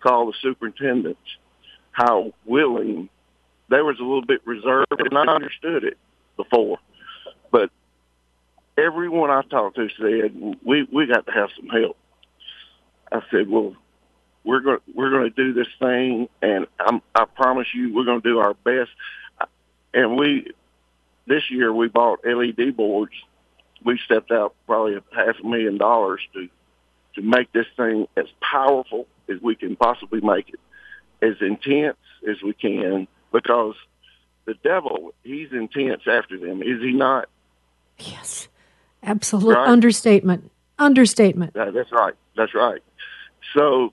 called 0.00 0.34
the 0.34 0.38
superintendents 0.40 1.20
how 1.92 2.32
willing 2.44 3.08
they 3.68 3.82
was 3.82 3.98
a 3.98 4.02
little 4.02 4.24
bit 4.24 4.40
reserved, 4.46 4.86
and 4.90 5.18
I 5.18 5.32
understood 5.32 5.84
it 5.84 5.98
before. 6.36 6.78
But 7.50 7.70
everyone 8.78 9.30
I 9.30 9.42
talked 9.42 9.76
to 9.76 9.88
said 9.98 10.56
we 10.64 10.88
we 10.90 11.06
got 11.06 11.26
to 11.26 11.32
have 11.32 11.50
some 11.56 11.68
help. 11.68 11.96
I 13.10 13.22
said, 13.30 13.48
well, 13.48 13.74
we're 14.44 14.60
going 14.60 14.78
we're 14.94 15.10
going 15.10 15.30
to 15.30 15.30
do 15.30 15.52
this 15.52 15.68
thing, 15.78 16.28
and 16.40 16.66
I'm, 16.80 17.02
I 17.14 17.24
promise 17.24 17.68
you, 17.74 17.92
we're 17.94 18.04
going 18.04 18.22
to 18.22 18.28
do 18.28 18.38
our 18.38 18.54
best. 18.54 18.90
And 19.92 20.18
we 20.18 20.52
this 21.26 21.50
year 21.50 21.72
we 21.72 21.88
bought 21.88 22.20
LED 22.24 22.76
boards. 22.76 23.12
We 23.84 23.98
stepped 24.04 24.30
out 24.30 24.54
probably 24.66 24.96
a 24.96 25.02
half 25.14 25.36
a 25.42 25.46
million 25.46 25.78
dollars 25.78 26.20
to 26.34 26.48
to 27.14 27.22
make 27.22 27.52
this 27.52 27.66
thing 27.76 28.06
as 28.16 28.26
powerful 28.40 29.06
as 29.28 29.40
we 29.40 29.54
can 29.54 29.76
possibly 29.76 30.20
make 30.20 30.50
it, 30.50 30.60
as 31.20 31.34
intense 31.40 31.96
as 32.28 32.36
we 32.42 32.52
can, 32.52 33.08
because 33.32 33.74
the 34.44 34.54
devil, 34.62 35.14
he's 35.24 35.52
intense 35.52 36.02
after 36.06 36.38
them, 36.38 36.62
is 36.62 36.80
he 36.80 36.92
not? 36.92 37.28
Yes, 37.98 38.48
absolute 39.02 39.56
right? 39.56 39.68
understatement. 39.68 40.50
Understatement. 40.78 41.52
Yeah, 41.56 41.70
that's 41.70 41.90
right. 41.90 42.14
That's 42.36 42.54
right. 42.54 42.80
So, 43.52 43.90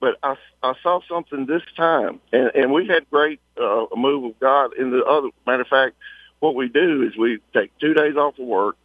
but 0.00 0.18
I, 0.22 0.36
I 0.62 0.74
saw 0.82 1.00
something 1.08 1.46
this 1.46 1.62
time, 1.76 2.20
and, 2.32 2.50
and 2.54 2.72
we 2.72 2.88
had 2.88 3.08
great 3.10 3.40
uh, 3.60 3.86
move 3.96 4.24
of 4.24 4.40
God. 4.40 4.74
In 4.76 4.90
the 4.90 5.04
other 5.04 5.28
matter 5.46 5.62
of 5.62 5.68
fact, 5.68 5.94
what 6.40 6.54
we 6.54 6.68
do 6.68 7.02
is 7.02 7.16
we 7.16 7.38
take 7.54 7.76
two 7.78 7.94
days 7.94 8.16
off 8.16 8.38
of 8.38 8.46
work, 8.46 8.76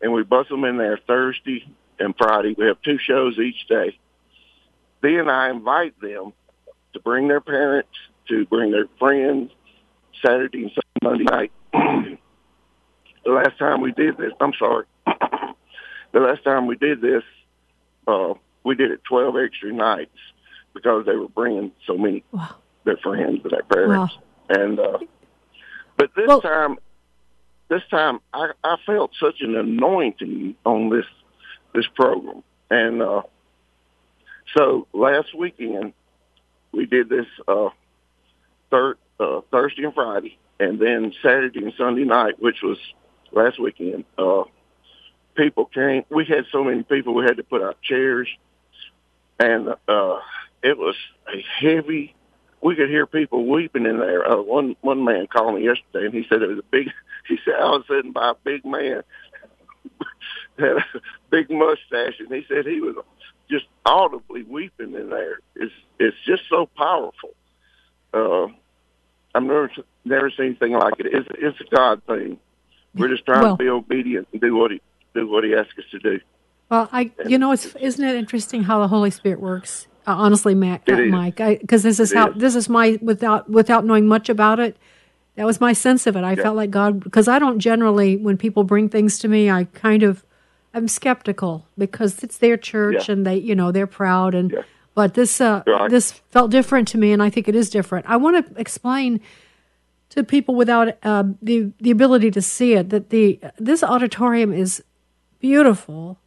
and 0.00 0.12
we 0.12 0.22
bust 0.22 0.48
them 0.48 0.64
in 0.64 0.76
there 0.76 0.98
Thursday 1.06 1.64
and 1.98 2.14
Friday. 2.16 2.54
We 2.56 2.66
have 2.66 2.80
two 2.82 2.98
shows 2.98 3.38
each 3.38 3.66
day. 3.68 3.98
Then 5.02 5.28
I 5.28 5.50
invite 5.50 5.98
them 6.00 6.32
to 6.92 7.00
bring 7.00 7.28
their 7.28 7.40
parents, 7.40 7.90
to 8.28 8.46
bring 8.46 8.70
their 8.70 8.86
friends, 8.98 9.52
Saturday 10.24 10.64
and 10.64 10.84
Sunday 11.02 11.24
night. 11.24 11.52
the 11.72 13.30
last 13.30 13.58
time 13.58 13.80
we 13.80 13.92
did 13.92 14.16
this, 14.16 14.32
I'm 14.40 14.52
sorry, 14.58 14.86
the 15.06 16.20
last 16.20 16.44
time 16.44 16.66
we 16.66 16.76
did 16.76 17.00
this, 17.00 17.22
uh, 18.06 18.34
we 18.64 18.74
did 18.74 18.90
it 18.90 19.04
12 19.04 19.34
extra 19.36 19.72
nights 19.72 20.16
because 20.74 21.06
they 21.06 21.16
were 21.16 21.28
bringing 21.28 21.72
so 21.86 21.96
many 21.96 22.24
wow. 22.32 22.54
their 22.84 22.96
friends 22.98 23.40
and 23.42 23.52
their 23.52 23.62
parents. 23.62 24.14
Wow. 24.14 24.22
And 24.48 24.80
uh, 24.80 24.98
but 25.96 26.10
this 26.14 26.26
well, 26.26 26.40
time, 26.40 26.78
this 27.68 27.82
time 27.90 28.20
I, 28.32 28.50
I 28.64 28.76
felt 28.86 29.12
such 29.20 29.40
an 29.40 29.56
anointing 29.56 30.56
on 30.64 30.90
this 30.90 31.06
this 31.74 31.86
program, 31.94 32.42
and 32.70 33.02
uh, 33.02 33.22
so 34.56 34.86
last 34.92 35.34
weekend 35.36 35.92
we 36.72 36.86
did 36.86 37.08
this 37.08 37.26
uh, 37.46 37.68
third 38.70 38.98
uh, 39.20 39.40
Thursday 39.50 39.84
and 39.84 39.94
Friday, 39.94 40.38
and 40.58 40.78
then 40.78 41.12
Saturday 41.22 41.62
and 41.62 41.72
Sunday 41.76 42.04
night, 42.04 42.40
which 42.40 42.62
was 42.62 42.78
last 43.32 43.60
weekend. 43.60 44.04
Uh, 44.16 44.44
people 45.34 45.66
came. 45.66 46.04
We 46.10 46.24
had 46.24 46.44
so 46.50 46.64
many 46.64 46.82
people. 46.82 47.14
We 47.14 47.24
had 47.24 47.36
to 47.36 47.44
put 47.44 47.62
out 47.62 47.80
chairs, 47.82 48.28
and 49.38 49.68
uh, 49.68 50.18
it 50.62 50.76
was 50.76 50.96
a 51.32 51.44
heavy. 51.60 52.14
We 52.60 52.74
could 52.74 52.88
hear 52.88 53.06
people 53.06 53.46
weeping 53.46 53.86
in 53.86 53.98
there. 53.98 54.28
Uh, 54.28 54.42
one 54.42 54.76
one 54.80 55.04
man 55.04 55.26
called 55.26 55.54
me 55.54 55.64
yesterday, 55.64 56.06
and 56.06 56.14
he 56.14 56.26
said 56.28 56.42
it 56.42 56.48
was 56.48 56.58
a 56.58 56.70
big. 56.70 56.90
He 57.28 57.38
said 57.44 57.54
I 57.54 57.70
was 57.70 57.84
sitting 57.88 58.12
by 58.12 58.30
a 58.30 58.34
big 58.42 58.64
man, 58.64 59.02
had 60.58 60.78
a 60.78 60.84
big 61.30 61.50
mustache, 61.50 62.18
and 62.18 62.32
he 62.32 62.44
said 62.48 62.66
he 62.66 62.80
was 62.80 62.96
just 63.50 63.66
audibly 63.84 64.42
weeping 64.42 64.94
in 64.94 65.10
there. 65.10 65.40
It's 65.56 65.72
it's 65.98 66.16
just 66.26 66.42
so 66.48 66.66
powerful. 66.76 67.30
Uh, 68.12 68.46
I've 69.34 69.42
never 69.42 69.70
never 70.04 70.30
seen 70.30 70.46
anything 70.46 70.72
like 70.72 70.94
it. 70.98 71.06
It's 71.06 71.28
it's 71.38 71.60
a 71.60 71.74
God 71.74 72.02
thing. 72.04 72.38
We're 72.94 73.08
just 73.08 73.26
trying 73.26 73.42
well, 73.42 73.56
to 73.56 73.62
be 73.62 73.68
obedient 73.68 74.28
and 74.32 74.40
do 74.40 74.56
what 74.56 74.70
he 74.70 74.80
do 75.14 75.28
what 75.28 75.44
he 75.44 75.54
asks 75.54 75.78
us 75.78 75.84
to 75.92 75.98
do. 75.98 76.20
Well, 76.70 76.88
I 76.92 77.12
and, 77.18 77.30
you 77.30 77.38
know 77.38 77.52
it's 77.52 77.74
isn't 77.76 78.04
it 78.04 78.16
interesting 78.16 78.64
how 78.64 78.80
the 78.80 78.88
Holy 78.88 79.10
Spirit 79.10 79.40
works? 79.40 79.86
Uh, 80.06 80.14
honestly, 80.16 80.54
Matt, 80.54 80.88
uh, 80.88 80.96
Mike, 80.96 81.36
because 81.36 81.82
this 81.82 82.00
is 82.00 82.12
it 82.12 82.16
how 82.16 82.30
is. 82.30 82.40
this 82.40 82.54
is 82.54 82.68
my 82.68 82.98
without 83.02 83.48
without 83.50 83.84
knowing 83.84 84.06
much 84.06 84.28
about 84.28 84.58
it. 84.58 84.76
That 85.38 85.46
was 85.46 85.60
my 85.60 85.72
sense 85.72 86.06
of 86.06 86.16
it. 86.16 86.24
I 86.24 86.32
yeah. 86.32 86.42
felt 86.42 86.56
like 86.56 86.70
God 86.70 87.02
because 87.02 87.28
I 87.28 87.38
don't 87.38 87.60
generally 87.60 88.16
when 88.16 88.36
people 88.36 88.64
bring 88.64 88.88
things 88.88 89.18
to 89.20 89.28
me, 89.28 89.50
I 89.50 89.64
kind 89.64 90.02
of 90.02 90.24
I'm 90.74 90.88
skeptical 90.88 91.64
because 91.78 92.22
it's 92.22 92.38
their 92.38 92.56
church 92.56 93.08
yeah. 93.08 93.14
and 93.14 93.26
they 93.26 93.36
you 93.36 93.54
know 93.54 93.72
they're 93.72 93.86
proud 93.86 94.34
and. 94.34 94.52
Yeah 94.52 94.62
but 94.98 95.14
this 95.14 95.40
uh, 95.40 95.62
right. 95.64 95.88
this 95.88 96.10
felt 96.10 96.50
different 96.50 96.88
to 96.88 96.98
me, 96.98 97.12
and 97.12 97.22
I 97.22 97.30
think 97.30 97.46
it 97.46 97.54
is 97.54 97.70
different. 97.70 98.06
I 98.08 98.16
want 98.16 98.44
to 98.44 98.60
explain 98.60 99.20
to 100.08 100.24
people 100.24 100.56
without 100.56 100.98
uh, 101.04 101.22
the 101.40 101.70
the 101.80 101.92
ability 101.92 102.32
to 102.32 102.42
see 102.42 102.72
it 102.74 102.90
that 102.90 103.10
the 103.10 103.38
this 103.60 103.84
auditorium 103.84 104.52
is 104.52 104.82
beautiful. 105.38 106.18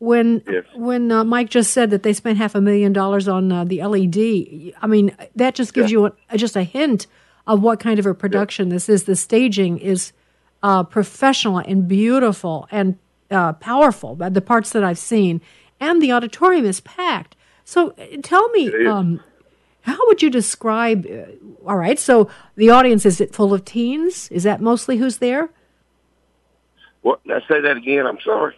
When 0.00 0.42
yes. 0.48 0.64
when 0.74 1.12
uh, 1.12 1.22
Mike 1.22 1.48
just 1.48 1.70
said 1.70 1.90
that 1.90 2.02
they 2.02 2.12
spent 2.12 2.38
half 2.38 2.56
a 2.56 2.60
million 2.60 2.92
dollars 2.92 3.28
on 3.28 3.52
uh, 3.52 3.62
the 3.62 3.84
LED, 3.84 4.74
I 4.82 4.88
mean 4.88 5.16
that 5.36 5.54
just 5.54 5.72
gives 5.72 5.92
yeah. 5.92 5.98
you 5.98 6.12
a, 6.28 6.36
just 6.36 6.56
a 6.56 6.64
hint 6.64 7.06
of 7.48 7.62
what 7.62 7.80
kind 7.80 7.98
of 7.98 8.06
a 8.06 8.14
production 8.14 8.68
yeah. 8.68 8.74
this 8.74 8.88
is. 8.88 9.04
The 9.04 9.16
staging 9.16 9.78
is 9.78 10.12
uh, 10.62 10.84
professional 10.84 11.58
and 11.58 11.88
beautiful 11.88 12.68
and 12.70 12.96
uh, 13.30 13.54
powerful. 13.54 14.14
The 14.14 14.40
parts 14.40 14.70
that 14.70 14.84
I've 14.84 14.98
seen, 14.98 15.40
and 15.80 16.00
the 16.00 16.12
auditorium 16.12 16.66
is 16.66 16.80
packed. 16.80 17.34
So 17.64 17.90
tell 18.22 18.48
me, 18.50 18.86
um, 18.86 19.20
how 19.82 19.98
would 20.06 20.22
you 20.22 20.30
describe? 20.30 21.06
Uh, 21.06 21.66
all 21.66 21.76
right, 21.76 21.98
so 21.98 22.30
the 22.54 22.70
audience 22.70 23.04
is 23.04 23.20
it 23.20 23.34
full 23.34 23.52
of 23.52 23.64
teens? 23.64 24.28
Is 24.30 24.44
that 24.44 24.60
mostly 24.60 24.98
who's 24.98 25.18
there? 25.18 25.50
What? 27.02 27.20
I 27.26 27.40
say 27.48 27.60
that 27.60 27.76
again. 27.76 28.06
I'm 28.06 28.20
sorry. 28.20 28.54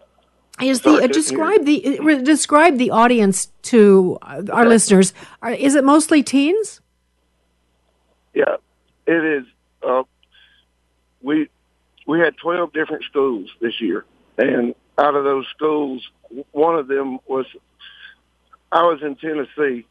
Is 0.61 0.83
the 0.83 0.91
uh, 0.91 1.07
describe 1.07 1.65
the 1.65 1.99
uh, 1.99 2.19
describe 2.19 2.77
the 2.77 2.91
audience 2.91 3.49
to 3.63 4.19
uh, 4.21 4.43
our 4.53 4.67
listeners? 4.67 5.15
Are, 5.43 5.53
is 5.53 5.75
it 5.75 5.85
mostly 5.85 6.23
teens? 6.23 6.81
Yeah, 8.35 8.57
it 9.07 9.25
is. 9.25 9.45
Uh, 9.83 10.03
we 11.23 11.49
we 12.07 12.21
had 12.21 12.37
twelve 12.37 12.73
different 12.73 13.05
schools 13.05 13.51
this 13.61 13.81
year, 13.81 14.05
and 14.39 14.75
out 14.99 15.15
of 15.15 15.25
those 15.25 15.47
schools, 15.55 16.09
one 16.53 16.77
of 16.77 16.89
them 16.89 17.19
was 17.27 17.47
I 18.73 18.83
was 18.83 19.01
in 19.03 19.17
Tennessee, 19.17 19.87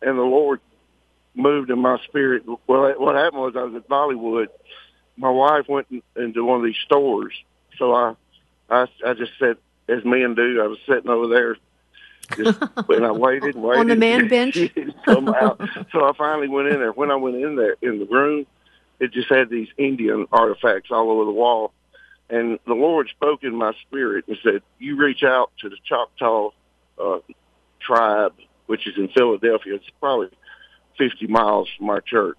and 0.00 0.18
the 0.18 0.22
Lord 0.22 0.60
moved 1.34 1.70
in 1.70 1.78
my 1.78 1.98
spirit. 2.04 2.44
Well, 2.66 2.94
what 2.98 3.14
happened 3.16 3.42
was 3.42 3.54
I 3.56 3.62
was 3.64 3.74
at 3.74 3.88
Dollywood. 3.88 4.48
My 5.16 5.30
wife 5.30 5.68
went 5.68 5.88
into 6.16 6.44
one 6.44 6.58
of 6.60 6.64
these 6.64 6.78
stores, 6.84 7.32
so 7.78 7.92
I, 7.94 8.14
I, 8.70 8.86
I 9.06 9.14
just 9.14 9.32
said, 9.38 9.56
as 9.88 10.04
men 10.04 10.34
do. 10.34 10.62
I 10.62 10.66
was 10.66 10.78
sitting 10.88 11.10
over 11.10 11.28
there, 11.28 11.56
just 12.36 12.60
and 12.88 13.06
I 13.06 13.12
waited 13.12 13.56
waited 13.56 13.80
on 13.80 13.86
the 13.88 13.96
man 13.96 14.28
bench. 14.28 14.54
so 15.92 16.04
I 16.04 16.12
finally 16.16 16.48
went 16.48 16.68
in 16.68 16.78
there. 16.78 16.92
When 16.92 17.10
I 17.10 17.16
went 17.16 17.36
in 17.36 17.56
there 17.56 17.76
in 17.82 17.98
the 17.98 18.06
room, 18.06 18.46
it 19.00 19.12
just 19.12 19.28
had 19.28 19.50
these 19.50 19.68
Indian 19.76 20.26
artifacts 20.32 20.90
all 20.90 21.10
over 21.10 21.24
the 21.24 21.32
wall. 21.32 21.72
And 22.30 22.58
the 22.66 22.74
Lord 22.74 23.08
spoke 23.10 23.44
in 23.44 23.54
my 23.54 23.72
spirit 23.86 24.26
and 24.28 24.38
said, 24.42 24.62
"You 24.78 24.96
reach 24.96 25.22
out 25.22 25.50
to 25.60 25.68
the 25.68 25.76
Choctaw 25.84 26.50
uh, 26.98 27.18
tribe, 27.80 28.34
which 28.66 28.86
is 28.86 28.94
in 28.96 29.08
Philadelphia. 29.08 29.74
It's 29.74 29.84
probably 30.00 30.28
50 30.98 31.26
miles 31.26 31.68
from 31.76 31.90
our 31.90 32.00
church. 32.00 32.38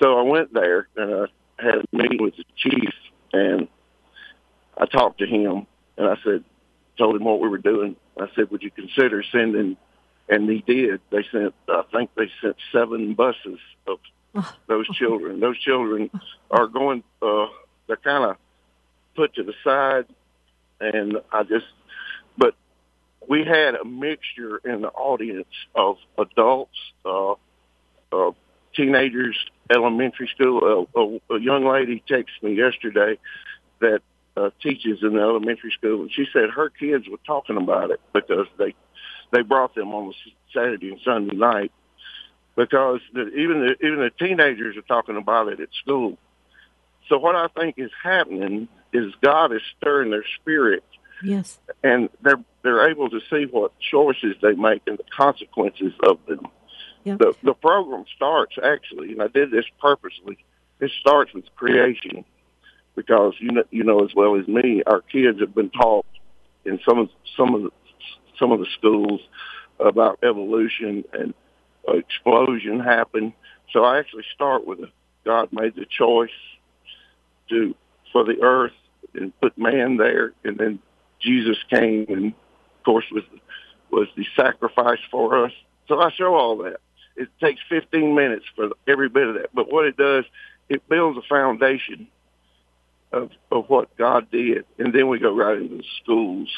So 0.00 0.18
I 0.18 0.22
went 0.22 0.52
there 0.52 0.88
and 0.96 1.14
I 1.14 1.62
had 1.62 1.74
a 1.76 1.84
meeting 1.92 2.22
with 2.22 2.36
the 2.36 2.44
chief, 2.56 2.92
and 3.32 3.68
I 4.76 4.86
talked 4.86 5.18
to 5.18 5.26
him, 5.26 5.66
and 5.96 6.08
I 6.08 6.16
said, 6.24 6.44
told 6.98 7.16
him 7.16 7.24
what 7.24 7.40
we 7.40 7.48
were 7.48 7.58
doing. 7.58 7.96
I 8.18 8.26
said, 8.34 8.50
would 8.50 8.62
you 8.62 8.70
consider 8.70 9.22
sending? 9.32 9.76
And 10.28 10.48
he 10.48 10.64
did. 10.66 11.00
They 11.10 11.24
sent, 11.30 11.54
I 11.68 11.82
think 11.92 12.10
they 12.16 12.30
sent 12.40 12.56
seven 12.72 13.14
buses 13.14 13.58
of 13.86 13.98
those 14.66 14.88
children. 14.96 15.40
Those 15.40 15.58
children 15.58 16.10
are 16.50 16.66
going. 16.66 17.02
Uh, 17.20 17.46
they're 17.86 17.96
kind 17.96 18.24
of 18.24 18.36
put 19.14 19.34
to 19.34 19.42
the 19.42 19.54
side, 19.62 20.06
and 20.80 21.18
I 21.32 21.42
just. 21.42 21.66
But 22.36 22.54
we 23.28 23.44
had 23.44 23.74
a 23.74 23.84
mixture 23.84 24.58
in 24.64 24.80
the 24.80 24.88
audience 24.88 25.46
of 25.74 25.96
adults, 26.18 26.78
uh, 27.04 27.34
uh, 28.12 28.32
teenagers, 28.74 29.38
elementary 29.70 30.28
school. 30.34 30.88
Uh, 30.96 31.00
a, 31.00 31.34
a 31.36 31.40
young 31.40 31.64
lady 31.64 32.02
texted 32.08 32.42
me 32.42 32.54
yesterday 32.54 33.18
that 33.80 34.00
uh, 34.36 34.50
teaches 34.62 34.98
in 35.02 35.14
the 35.14 35.20
elementary 35.20 35.70
school, 35.70 36.02
and 36.02 36.12
she 36.12 36.26
said 36.32 36.50
her 36.50 36.70
kids 36.70 37.08
were 37.08 37.20
talking 37.26 37.56
about 37.56 37.90
it 37.90 38.00
because 38.12 38.46
they 38.58 38.74
they 39.32 39.42
brought 39.42 39.74
them 39.74 39.92
on 39.92 40.12
Saturday 40.52 40.90
and 40.90 41.00
Sunday 41.04 41.36
night 41.36 41.72
because 42.56 43.00
the, 43.12 43.28
even 43.28 43.60
the, 43.60 43.86
even 43.86 43.98
the 43.98 44.10
teenagers 44.18 44.76
are 44.76 44.82
talking 44.82 45.16
about 45.16 45.48
it 45.48 45.60
at 45.60 45.68
school. 45.82 46.18
So 47.08 47.18
what 47.18 47.34
I 47.34 47.48
think 47.48 47.76
is 47.78 47.90
happening 48.02 48.68
is 48.92 49.12
God 49.20 49.52
is 49.52 49.60
stirring 49.76 50.10
their 50.10 50.24
spirit. 50.40 50.84
Yes. 51.22 51.58
And 51.82 52.08
they're 52.22 52.42
they're 52.62 52.88
able 52.90 53.10
to 53.10 53.20
see 53.30 53.46
what 53.50 53.72
choices 53.78 54.36
they 54.42 54.52
make 54.52 54.82
and 54.86 54.98
the 54.98 55.04
consequences 55.16 55.92
of 56.06 56.18
them. 56.26 56.46
Yep. 57.04 57.18
The 57.18 57.34
the 57.42 57.54
program 57.54 58.04
starts 58.16 58.56
actually, 58.62 59.12
and 59.12 59.22
I 59.22 59.28
did 59.28 59.50
this 59.50 59.66
purposely. 59.80 60.38
It 60.80 60.90
starts 61.00 61.32
with 61.32 61.44
creation 61.54 62.24
because 62.96 63.34
you 63.40 63.50
know 63.50 63.64
you 63.70 63.84
know 63.84 64.04
as 64.04 64.14
well 64.14 64.38
as 64.38 64.46
me, 64.46 64.82
our 64.86 65.00
kids 65.00 65.40
have 65.40 65.54
been 65.54 65.70
taught 65.70 66.06
in 66.64 66.80
some 66.86 66.98
of 66.98 67.08
some 67.36 67.54
of 67.54 67.62
the 67.62 67.70
some 68.38 68.52
of 68.52 68.58
the 68.60 68.66
schools 68.78 69.20
about 69.80 70.18
evolution 70.22 71.04
and 71.12 71.34
explosion 71.88 72.80
happened. 72.80 73.32
So 73.72 73.84
I 73.84 73.98
actually 73.98 74.24
start 74.34 74.66
with 74.66 74.80
a, 74.80 74.90
God 75.24 75.48
made 75.52 75.74
the 75.74 75.86
choice 75.86 76.30
to 77.50 77.74
for 78.12 78.24
the 78.24 78.42
earth 78.42 78.72
and 79.14 79.38
put 79.40 79.56
man 79.58 79.96
there, 79.96 80.32
and 80.44 80.58
then 80.58 80.78
Jesus 81.20 81.56
came 81.70 82.06
and 82.08 82.26
of 82.28 82.84
course 82.84 83.04
was 83.10 83.24
was 83.90 84.08
the 84.16 84.26
sacrifice 84.36 85.00
for 85.10 85.44
us. 85.44 85.52
So 85.88 86.00
I 86.00 86.10
show 86.12 86.34
all 86.34 86.58
that. 86.58 86.78
It 87.16 87.28
takes 87.40 87.60
15 87.68 88.14
minutes 88.14 88.44
for 88.56 88.70
every 88.88 89.08
bit 89.08 89.28
of 89.28 89.34
that, 89.34 89.50
but 89.54 89.72
what 89.72 89.84
it 89.84 89.96
does, 89.96 90.24
it 90.68 90.88
builds 90.88 91.16
a 91.16 91.22
foundation 91.28 92.08
of 93.14 93.30
of 93.50 93.68
what 93.68 93.96
God 93.96 94.30
did, 94.30 94.64
and 94.78 94.92
then 94.92 95.08
we 95.08 95.18
go 95.18 95.34
right 95.34 95.56
into 95.58 95.78
the 95.78 95.84
schools, 96.02 96.48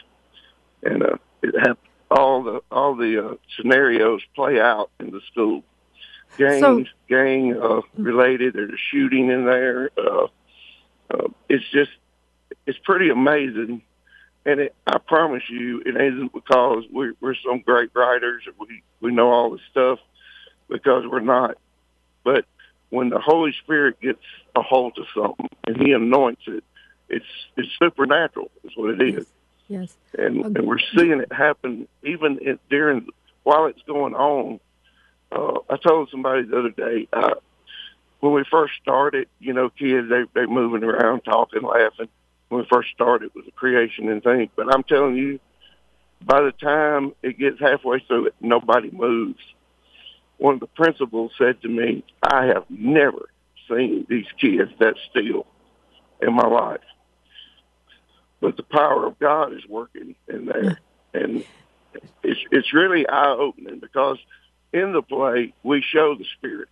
and 0.83 1.03
uh, 1.03 1.17
it 1.43 1.55
have 1.67 1.77
all 2.11 2.43
the 2.43 2.61
all 2.71 2.95
the 2.97 3.25
uh, 3.25 3.35
scenarios 3.57 4.23
play 4.35 4.61
out 4.61 4.91
in 5.01 5.11
the 5.11 5.21
school. 5.31 5.63
Gang 6.39 6.61
So- 6.61 6.85
gang 7.09 7.55
uh, 7.61 7.81
related. 7.97 8.55
There's 8.55 8.73
a 8.73 8.77
shooting 8.91 9.31
in 9.31 9.45
there. 9.45 9.91
Uh, 9.97 10.27
uh, 11.11 11.29
it's 11.49 11.65
just 11.71 11.91
it's 12.67 12.79
pretty 12.85 13.11
amazing, 13.11 13.83
and 14.45 14.61
it, 14.61 14.75
I 14.87 14.99
promise 14.99 15.45
you, 15.49 15.83
it 15.87 15.97
isn't 15.97 16.33
because 16.33 16.85
we're, 16.91 17.15
we're 17.21 17.37
some 17.47 17.61
great 17.61 17.91
writers 17.95 18.43
we 18.59 18.83
we 19.01 19.13
know 19.13 19.31
all 19.31 19.51
this 19.51 19.61
stuff, 19.71 19.99
because 20.69 21.05
we're 21.11 21.21
not. 21.21 21.59
But 22.25 22.45
when 22.91 23.11
the 23.11 23.19
Holy 23.19 23.53
Spirit 23.63 24.01
gets 24.01 24.23
a 24.55 24.63
hold 24.63 24.99
of 24.99 25.07
something 25.15 25.49
and 25.67 25.77
He 25.77 25.93
anoints 25.93 26.43
it, 26.47 26.65
it's 27.09 27.27
it's 27.57 27.69
supernatural. 27.79 28.51
Is 28.65 28.73
what 28.77 29.01
it 29.01 29.15
is, 29.17 29.27
Yes. 29.69 29.97
and 30.19 30.45
and 30.57 30.67
we're 30.67 30.79
seeing 30.97 31.21
it 31.21 31.33
happen 31.33 31.89
even 32.05 32.39
in, 32.39 32.59
during 32.71 33.09
while 33.43 33.67
it's 33.67 33.83
going 33.83 34.15
on. 34.15 34.61
Uh, 35.33 35.59
I 35.69 35.77
told 35.77 36.09
somebody 36.11 36.45
the 36.45 36.59
other 36.59 36.71
day 36.71 37.09
uh, 37.13 37.35
when 38.21 38.33
we 38.33 38.45
first 38.51 38.75
started, 38.81 39.29
you 39.41 39.53
know, 39.53 39.71
kids 39.71 40.09
they 40.09 40.25
they 40.35 40.47
moving 40.47 40.85
around, 40.85 41.21
talking, 41.23 41.63
laughing. 41.63 42.09
When 42.49 42.61
we 42.61 42.67
first 42.71 42.91
started 42.91 43.33
with 43.35 43.45
the 43.45 43.51
creation 43.51 44.09
and 44.09 44.23
things, 44.23 44.51
but 44.55 44.73
I'm 44.73 44.85
telling 44.85 45.17
you, 45.17 45.41
by 46.25 46.43
the 46.43 46.53
time 46.53 47.13
it 47.23 47.39
gets 47.39 47.59
halfway 47.61 47.99
through 48.01 48.27
it, 48.27 48.35
nobody 48.41 48.91
moves. 48.91 49.41
One 50.39 50.55
of 50.55 50.61
the 50.61 50.67
principals 50.67 51.33
said 51.39 51.61
to 51.63 51.69
me, 51.69 52.05
"I 52.23 52.47
have 52.47 52.65
never 52.69 53.31
seen 53.69 54.07
these 54.09 54.27
kids 54.39 54.71
that 54.79 54.97
still 55.11 55.47
in 56.21 56.35
my 56.35 56.47
life." 56.47 56.81
But 58.41 58.57
the 58.57 58.63
power 58.63 59.07
of 59.07 59.19
God 59.19 59.53
is 59.55 59.67
working 59.67 60.15
in 60.29 60.47
there, 60.47 60.81
and 61.15 61.45
it's 62.23 62.41
it's 62.51 62.75
really 62.75 63.09
eye 63.09 63.31
opening 63.39 63.79
because 63.79 64.19
in 64.73 64.93
the 64.93 65.03
play 65.03 65.55
we 65.63 65.83
show 65.83 66.15
the 66.15 66.27
spirits, 66.37 66.71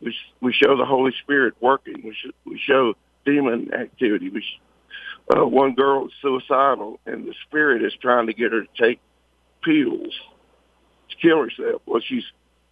we 0.00 0.16
we 0.40 0.52
show 0.52 0.76
the 0.76 0.86
Holy 0.86 1.12
Spirit 1.22 1.54
working, 1.60 2.02
we 2.02 2.14
sh- 2.14 2.32
we 2.44 2.58
show 2.58 2.94
demon 3.24 3.74
activity. 3.74 4.30
We 4.30 4.40
sh- 4.40 4.60
uh, 5.36 5.46
one 5.46 5.74
girl 5.74 6.06
is 6.06 6.12
suicidal, 6.22 6.98
and 7.06 7.26
the 7.26 7.34
spirit 7.46 7.84
is 7.84 7.92
trying 8.00 8.26
to 8.26 8.32
get 8.32 8.52
her 8.52 8.62
to 8.62 8.82
take 8.82 9.00
pills 9.62 10.18
to 11.10 11.16
kill 11.16 11.42
herself. 11.42 11.82
Well, 11.86 12.00
she's 12.00 12.24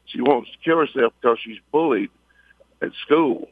she 0.08 0.20
wants 0.20 0.50
to 0.50 0.58
kill 0.64 0.78
herself 0.78 1.12
because 1.20 1.38
she's 1.42 1.58
bullied 1.70 2.10
at 2.82 2.90
school. 3.04 3.48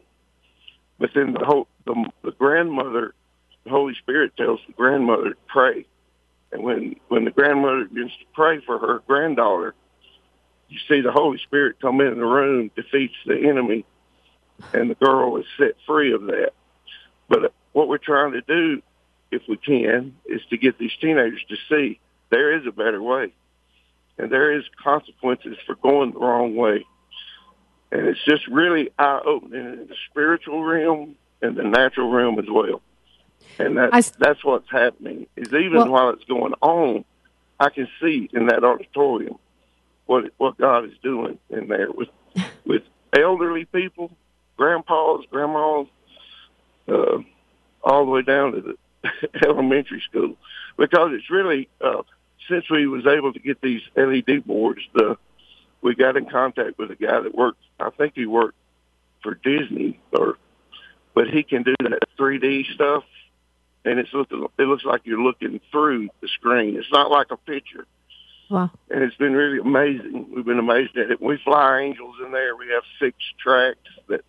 But 0.98 1.10
then 1.14 1.32
the 1.32 1.44
whole 1.44 1.68
the, 1.84 2.10
the 2.22 2.32
grandmother, 2.32 3.14
the 3.64 3.70
Holy 3.70 3.94
Spirit 3.94 4.36
tells 4.36 4.60
the 4.66 4.72
grandmother 4.72 5.30
to 5.30 5.36
pray, 5.46 5.86
and 6.52 6.62
when 6.62 6.96
when 7.08 7.24
the 7.24 7.30
grandmother 7.30 7.84
begins 7.84 8.12
to 8.12 8.24
pray 8.34 8.60
for 8.64 8.78
her 8.78 9.02
granddaughter, 9.06 9.74
you 10.68 10.78
see 10.88 11.00
the 11.00 11.12
Holy 11.12 11.38
Spirit 11.38 11.80
come 11.80 12.00
in 12.00 12.18
the 12.18 12.24
room, 12.24 12.70
defeats 12.74 13.14
the 13.26 13.48
enemy, 13.48 13.84
and 14.72 14.90
the 14.90 14.94
girl 14.94 15.36
is 15.36 15.46
set 15.58 15.76
free 15.86 16.12
of 16.12 16.22
that. 16.26 16.52
But 17.28 17.44
uh, 17.44 17.48
what 17.72 17.88
we're 17.88 17.98
trying 17.98 18.32
to 18.32 18.40
do, 18.40 18.82
if 19.30 19.42
we 19.48 19.56
can, 19.56 20.16
is 20.24 20.40
to 20.50 20.56
get 20.56 20.78
these 20.78 20.96
teenagers 21.00 21.44
to 21.48 21.56
see 21.68 22.00
there 22.30 22.58
is 22.58 22.66
a 22.66 22.72
better 22.72 23.02
way, 23.02 23.32
and 24.18 24.30
there 24.30 24.52
is 24.56 24.64
consequences 24.82 25.56
for 25.66 25.74
going 25.76 26.12
the 26.12 26.18
wrong 26.18 26.54
way. 26.56 26.84
And 27.92 28.06
it's 28.06 28.24
just 28.24 28.46
really 28.48 28.90
eye 28.98 29.20
opening 29.24 29.64
in 29.64 29.86
the 29.86 29.94
spiritual 30.10 30.64
realm 30.64 31.16
and 31.42 31.56
the 31.56 31.62
natural 31.62 32.10
realm 32.10 32.38
as 32.38 32.46
well. 32.50 32.80
And 33.58 33.78
I 33.78 33.88
that's 33.90 34.08
s- 34.10 34.16
that's 34.18 34.44
what's 34.44 34.70
happening. 34.70 35.26
Is 35.36 35.48
even 35.52 35.74
Well- 35.74 35.88
while 35.90 36.10
it's 36.10 36.24
going 36.24 36.54
on, 36.60 37.04
I 37.60 37.70
can 37.70 37.88
see 38.00 38.28
in 38.32 38.46
that 38.46 38.64
auditorium 38.64 39.38
what 40.06 40.30
what 40.38 40.56
God 40.58 40.84
is 40.86 40.96
doing 41.02 41.38
in 41.50 41.68
there 41.68 41.90
with 41.90 42.08
with 42.66 42.82
elderly 43.12 43.64
people, 43.66 44.10
grandpas, 44.56 45.24
grandmas, 45.30 45.86
uh, 46.88 47.18
all 47.82 48.04
the 48.04 48.10
way 48.10 48.22
down 48.22 48.52
to 48.52 48.60
the 48.62 48.76
elementary 49.46 50.00
school, 50.00 50.36
because 50.76 51.12
it's 51.12 51.30
really 51.30 51.68
uh, 51.80 52.02
since 52.48 52.68
we 52.70 52.86
was 52.86 53.06
able 53.06 53.32
to 53.32 53.38
get 53.38 53.60
these 53.60 53.82
LED 53.96 54.44
boards, 54.46 54.80
the 54.94 55.16
we 55.82 55.94
got 55.94 56.16
in 56.16 56.26
contact 56.26 56.78
with 56.78 56.90
a 56.90 56.96
guy 56.96 57.20
that 57.20 57.34
worked. 57.34 57.60
I 57.78 57.90
think 57.90 58.14
he 58.14 58.26
worked 58.26 58.56
for 59.22 59.34
Disney, 59.34 60.00
or 60.12 60.38
but 61.14 61.28
he 61.28 61.42
can 61.42 61.62
do 61.62 61.74
that 61.80 62.00
3D 62.18 62.74
stuff, 62.74 63.04
and 63.84 63.98
it's 63.98 64.12
look, 64.12 64.28
it 64.32 64.62
looks 64.62 64.84
like 64.84 65.02
you're 65.04 65.22
looking 65.22 65.60
through 65.70 66.08
the 66.20 66.28
screen. 66.28 66.76
It's 66.76 66.90
not 66.92 67.10
like 67.10 67.28
a 67.30 67.36
picture 67.36 67.86
Wow. 68.48 68.70
and 68.90 69.02
it's 69.02 69.16
been 69.16 69.32
really 69.32 69.58
amazing. 69.58 70.26
We've 70.32 70.44
been 70.44 70.58
amazed 70.58 70.96
at 70.96 71.10
it. 71.10 71.20
We 71.20 71.36
fly 71.38 71.80
angels 71.80 72.14
in 72.24 72.30
there. 72.30 72.54
We 72.56 72.68
have 72.68 72.84
six 73.00 73.16
tracks 73.42 73.78
that 74.08 74.24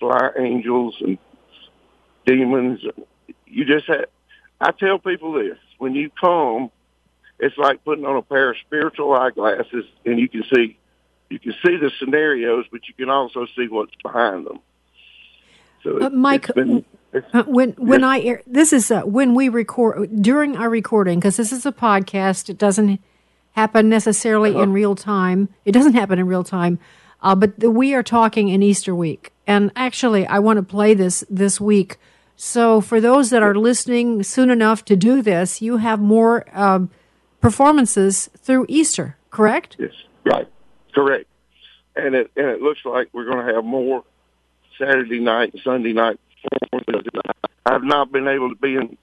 fly 0.00 0.30
angels 0.38 0.96
and 1.00 1.18
demons. 2.24 2.80
You 3.46 3.64
just 3.66 3.86
have. 3.88 4.06
I 4.60 4.70
tell 4.70 4.98
people 4.98 5.32
this: 5.32 5.58
when 5.78 5.94
you 5.94 6.10
come, 6.18 6.70
it's 7.42 7.58
like 7.58 7.84
putting 7.84 8.06
on 8.06 8.16
a 8.16 8.22
pair 8.22 8.50
of 8.50 8.56
spiritual 8.64 9.12
eyeglasses, 9.12 9.84
and 10.06 10.18
you 10.18 10.28
can 10.28 10.44
see, 10.54 10.78
you 11.28 11.38
can 11.40 11.54
see 11.62 11.76
the 11.76 11.90
scenarios, 11.98 12.64
but 12.70 12.80
you 12.88 12.94
can 12.94 13.10
also 13.10 13.46
see 13.56 13.66
what's 13.68 13.94
behind 14.02 14.46
them. 14.46 14.60
So 15.82 16.00
Uh, 16.00 16.10
Mike, 16.10 16.44
it's 16.44 16.54
been, 16.54 16.84
it's, 17.12 17.26
Uh, 17.34 17.42
when 17.42 17.72
when. 17.72 18.04
I 18.04 18.38
this 18.46 18.72
is 18.72 18.90
uh, 18.90 19.02
when 19.02 19.34
we 19.34 19.48
record 19.48 20.22
during 20.22 20.56
our 20.56 20.70
recording 20.70 21.18
because 21.18 21.36
this 21.36 21.52
is 21.52 21.66
a 21.66 21.72
podcast. 21.72 22.48
It 22.48 22.58
doesn't 22.58 23.00
happen 23.52 23.88
necessarily 23.88 24.56
in 24.56 24.72
real 24.72 24.94
time. 24.94 25.48
It 25.64 25.72
doesn't 25.72 25.94
happen 25.94 26.18
in 26.20 26.26
real 26.26 26.44
time, 26.44 26.78
uh, 27.20 27.34
but 27.34 27.58
the, 27.58 27.70
we 27.70 27.92
are 27.92 28.04
talking 28.04 28.48
in 28.48 28.62
Easter 28.62 28.94
week. 28.94 29.32
And 29.46 29.72
actually, 29.74 30.24
I 30.26 30.38
want 30.38 30.58
to 30.58 30.62
play 30.62 30.94
this 30.94 31.24
this 31.28 31.60
week. 31.60 31.98
So 32.36 32.80
for 32.80 33.00
those 33.00 33.30
that 33.30 33.42
are 33.42 33.56
listening 33.56 34.22
soon 34.22 34.48
enough 34.48 34.84
to 34.84 34.96
do 34.96 35.22
this, 35.22 35.60
you 35.60 35.78
have 35.78 36.00
more 36.00 36.46
um, 36.54 36.90
performances 37.42 38.30
through 38.38 38.64
Easter. 38.68 39.16
Correct? 39.30 39.76
Yes, 39.78 39.92
right, 40.24 40.48
correct. 40.94 41.26
And 41.94 42.14
it 42.14 42.30
and 42.36 42.46
it 42.46 42.62
looks 42.62 42.80
like 42.86 43.08
we're 43.12 43.26
going 43.30 43.46
to 43.46 43.54
have 43.54 43.64
more 43.64 44.04
Saturday 44.78 45.20
night 45.20 45.52
and 45.52 45.62
Sunday 45.62 45.92
night. 45.92 46.18
I've 47.66 47.84
not 47.84 48.10
been 48.10 48.26
able 48.28 48.48
to 48.48 48.56
be 48.56 48.76
in 48.76 48.96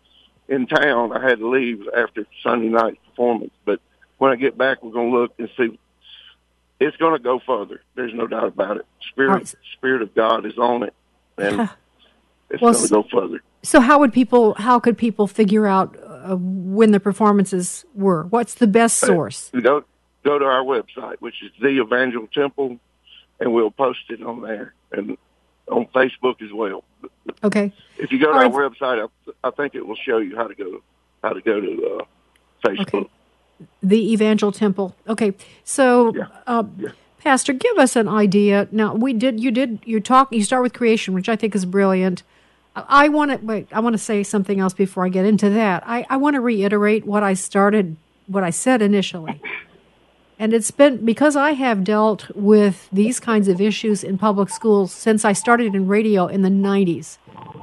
in 0.47 0.65
town. 0.65 1.11
I 1.15 1.21
had 1.27 1.39
to 1.39 1.47
leave 1.47 1.87
after 1.95 2.25
Sunday 2.41 2.69
night 2.69 2.99
performance, 3.09 3.51
but 3.65 3.79
when 4.17 4.31
I 4.31 4.35
get 4.35 4.57
back, 4.57 4.83
we're 4.83 4.91
going 4.91 5.11
to 5.11 5.17
look 5.19 5.33
and 5.37 5.49
see. 5.55 5.79
It's 6.79 6.95
going 6.97 7.13
to 7.13 7.19
go 7.19 7.39
further. 7.45 7.81
There's 7.95 8.13
no 8.13 8.25
doubt 8.25 8.45
about 8.47 8.77
it. 8.77 8.85
Spirit, 9.11 9.29
Right. 9.31 9.55
Spirit 9.73 10.01
of 10.01 10.15
God 10.15 10.45
is 10.45 10.57
on 10.57 10.83
it, 10.83 10.93
and 11.37 11.69
it's 12.49 12.61
Well, 12.61 12.73
going 12.73 12.87
to 12.87 12.89
go 12.93 13.03
further. 13.11 13.41
So 13.61 13.81
how 13.81 13.99
would 13.99 14.13
people? 14.13 14.53
How 14.55 14.79
could 14.79 14.97
people 14.97 15.27
figure 15.27 15.67
out 15.67 15.97
uh, 16.01 16.35
when 16.37 16.91
the 16.91 16.99
performances 16.99 17.85
were? 17.93 18.23
What's 18.23 18.53
the 18.55 18.67
best 18.67 18.97
source? 18.97 19.51
Go 19.61 19.83
go 20.23 20.39
to 20.39 20.45
our 20.45 20.63
website, 20.63 21.17
which 21.19 21.43
is 21.43 21.51
the 21.61 21.81
Evangel 21.81 22.27
Temple, 22.27 22.77
and 23.39 23.53
we'll 23.53 23.71
post 23.71 23.99
it 24.09 24.23
on 24.23 24.41
there 24.41 24.73
and 24.91 25.17
on 25.67 25.85
Facebook 25.87 26.41
as 26.41 26.51
well. 26.53 26.83
Okay. 27.43 27.71
If 27.97 28.11
you 28.11 28.19
go 28.19 28.27
to 28.27 28.31
All 28.31 28.39
our 28.39 28.49
right. 28.49 28.71
website, 28.71 29.07
I, 29.43 29.47
I 29.47 29.51
think 29.51 29.75
it 29.75 29.85
will 29.85 29.95
show 29.95 30.17
you 30.17 30.35
how 30.35 30.47
to 30.47 30.55
go 30.55 30.81
how 31.23 31.33
to 31.33 31.41
go 31.41 31.59
to 31.59 31.99
uh, 31.99 32.05
Facebook. 32.65 33.09
The 33.83 34.13
Evangel 34.13 34.53
Temple. 34.53 34.95
Okay, 35.07 35.33
so 35.65 36.13
uh, 36.47 36.63
Pastor, 37.19 37.51
give 37.51 37.77
us 37.77 37.97
an 37.97 38.07
idea. 38.07 38.69
Now 38.71 38.95
we 38.95 39.11
did. 39.11 39.39
You 39.39 39.51
did. 39.51 39.79
You 39.83 39.99
talk. 39.99 40.31
You 40.31 40.43
start 40.43 40.63
with 40.63 40.73
creation, 40.73 41.13
which 41.13 41.27
I 41.27 41.35
think 41.35 41.55
is 41.55 41.65
brilliant. 41.65 42.23
I- 42.87 43.09
want 43.09 43.31
to 43.31 43.37
wait. 43.37 43.67
I 43.71 43.79
want 43.79 43.93
to 43.93 43.97
say 43.97 44.23
something 44.23 44.59
else 44.59 44.73
before 44.73 45.05
I 45.05 45.09
get 45.09 45.25
into 45.25 45.49
that. 45.49 45.83
I, 45.85 46.05
I 46.09 46.17
want 46.17 46.35
to 46.35 46.41
reiterate 46.41 47.05
what 47.05 47.23
I 47.23 47.33
started, 47.33 47.97
what 48.27 48.43
I 48.43 48.49
said 48.49 48.81
initially, 48.81 49.41
and 50.37 50.53
it's 50.53 50.71
been 50.71 51.03
because 51.03 51.35
I 51.35 51.51
have 51.53 51.83
dealt 51.83 52.29
with 52.35 52.87
these 52.91 53.19
kinds 53.19 53.47
of 53.47 53.59
issues 53.59 54.03
in 54.03 54.17
public 54.17 54.49
schools 54.49 54.91
since 54.91 55.25
I 55.25 55.33
started 55.33 55.75
in 55.75 55.87
radio 55.87 56.27
in 56.27 56.41
the 56.43 56.49
'90s. 56.49 57.17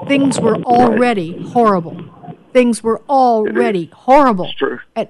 Things 0.08 0.40
were 0.40 0.56
already 0.62 1.42
horrible. 1.50 1.96
Things 2.52 2.82
were 2.82 3.02
already 3.08 3.86
horrible. 3.92 4.50
true. 4.56 4.80
And, 4.94 5.08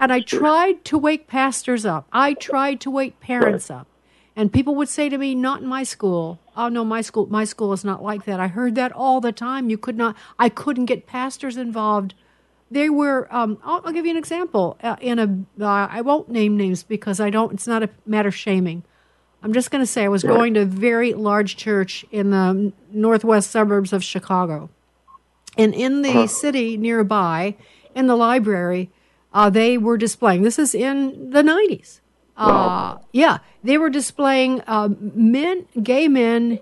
and 0.00 0.12
I 0.12 0.20
tried 0.20 0.84
to 0.86 0.98
wake 0.98 1.26
pastors 1.26 1.86
up. 1.86 2.06
I 2.12 2.34
tried 2.34 2.80
to 2.82 2.90
wake 2.90 3.20
parents 3.20 3.70
up. 3.70 3.86
And 4.36 4.52
people 4.52 4.74
would 4.74 4.88
say 4.88 5.08
to 5.08 5.16
me, 5.16 5.34
"Not 5.34 5.62
in 5.62 5.68
my 5.68 5.84
school. 5.84 6.40
Oh 6.56 6.68
no, 6.68 6.84
my 6.84 7.00
school, 7.02 7.26
my 7.30 7.44
school 7.44 7.72
is 7.72 7.84
not 7.84 8.02
like 8.02 8.24
that." 8.24 8.40
I 8.40 8.48
heard 8.48 8.74
that 8.74 8.90
all 8.92 9.20
the 9.20 9.32
time. 9.32 9.70
You 9.70 9.78
could 9.78 9.96
not. 9.96 10.16
I 10.38 10.48
couldn't 10.48 10.86
get 10.86 11.06
pastors 11.06 11.56
involved. 11.56 12.14
They 12.70 12.90
were. 12.90 13.28
Um, 13.30 13.58
I'll, 13.64 13.80
I'll 13.84 13.92
give 13.92 14.04
you 14.04 14.10
an 14.10 14.16
example. 14.16 14.76
Uh, 14.82 14.96
in 15.00 15.18
a, 15.20 15.64
uh, 15.64 15.86
I 15.90 16.00
won't 16.00 16.28
name 16.30 16.56
names 16.56 16.82
because 16.82 17.20
I 17.20 17.30
don't. 17.30 17.52
It's 17.52 17.68
not 17.68 17.84
a 17.84 17.90
matter 18.06 18.28
of 18.28 18.34
shaming. 18.34 18.82
I'm 19.40 19.52
just 19.52 19.70
going 19.70 19.82
to 19.82 19.86
say 19.86 20.04
I 20.04 20.08
was 20.08 20.24
going 20.24 20.54
to 20.54 20.60
a 20.62 20.64
very 20.64 21.12
large 21.12 21.56
church 21.56 22.04
in 22.10 22.30
the 22.30 22.72
northwest 22.90 23.50
suburbs 23.50 23.92
of 23.92 24.02
Chicago, 24.02 24.70
and 25.56 25.74
in 25.74 26.02
the 26.02 26.12
Huh. 26.12 26.26
city 26.26 26.76
nearby, 26.76 27.54
in 27.94 28.06
the 28.06 28.16
library, 28.16 28.90
uh, 29.32 29.50
they 29.50 29.76
were 29.78 29.98
displaying. 29.98 30.42
This 30.42 30.58
is 30.58 30.74
in 30.74 31.30
the 31.30 31.42
90s. 31.42 32.00
Uh, 32.36 32.98
yeah, 33.12 33.38
they 33.62 33.78
were 33.78 33.90
displaying 33.90 34.60
uh, 34.66 34.88
men, 34.98 35.66
gay 35.82 36.08
men, 36.08 36.58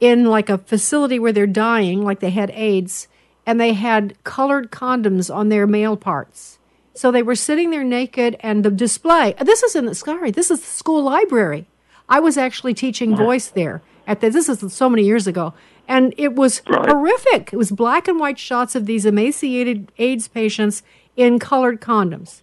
in 0.00 0.24
like 0.26 0.48
a 0.48 0.58
facility 0.58 1.18
where 1.18 1.32
they're 1.32 1.46
dying, 1.46 2.02
like 2.02 2.20
they 2.20 2.30
had 2.30 2.50
AIDS, 2.50 3.08
and 3.44 3.60
they 3.60 3.72
had 3.72 4.22
colored 4.24 4.70
condoms 4.70 5.34
on 5.34 5.48
their 5.48 5.66
male 5.66 5.96
parts. 5.96 6.58
So 6.94 7.10
they 7.10 7.22
were 7.22 7.34
sitting 7.34 7.70
there 7.70 7.84
naked, 7.84 8.36
and 8.40 8.64
the 8.64 8.70
display. 8.70 9.34
This 9.40 9.62
is 9.62 9.74
in 9.74 9.86
the 9.86 9.94
sorry, 9.94 10.30
this 10.30 10.50
is 10.50 10.60
the 10.60 10.66
school 10.66 11.02
library. 11.02 11.66
I 12.08 12.20
was 12.20 12.38
actually 12.38 12.74
teaching 12.74 13.16
voice 13.16 13.48
there 13.48 13.82
at 14.06 14.20
the, 14.20 14.30
this 14.30 14.48
is 14.48 14.72
so 14.72 14.88
many 14.88 15.04
years 15.04 15.26
ago, 15.26 15.52
and 15.86 16.14
it 16.16 16.34
was 16.34 16.62
horrific. 16.66 17.52
It 17.52 17.56
was 17.56 17.70
black 17.70 18.08
and 18.08 18.18
white 18.18 18.38
shots 18.38 18.74
of 18.74 18.86
these 18.86 19.04
emaciated 19.04 19.92
AIDS 19.98 20.26
patients 20.28 20.82
in 21.16 21.38
colored 21.38 21.80
condoms. 21.80 22.42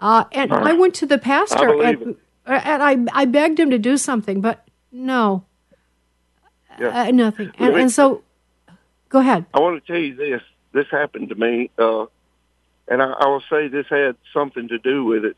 Uh, 0.00 0.24
and 0.32 0.52
I 0.52 0.72
went 0.72 0.94
to 0.96 1.06
the 1.06 1.18
pastor 1.18 1.66
believe 1.66 2.00
and, 2.00 2.16
and 2.46 2.82
I, 3.12 3.20
I 3.22 3.24
begged 3.26 3.60
him 3.60 3.70
to 3.70 3.78
do 3.78 3.96
something, 3.98 4.40
but 4.40 4.66
no, 4.90 5.44
Yeah. 6.78 7.02
uh, 7.02 7.10
nothing. 7.10 7.52
And, 7.58 7.74
me- 7.74 7.82
and 7.82 7.92
so, 7.92 8.22
go 9.10 9.18
ahead. 9.20 9.44
I 9.52 9.60
want 9.60 9.84
to 9.84 9.92
tell 9.92 10.00
you 10.00 10.14
this. 10.14 10.42
This 10.72 10.86
happened 10.90 11.28
to 11.30 11.34
me, 11.34 11.70
uh, 11.78 12.06
and 12.88 13.02
I, 13.02 13.10
I 13.10 13.26
will 13.26 13.42
say 13.50 13.68
this 13.68 13.86
had 13.90 14.16
something 14.32 14.68
to 14.68 14.78
do 14.78 15.04
with 15.04 15.24
it 15.24 15.36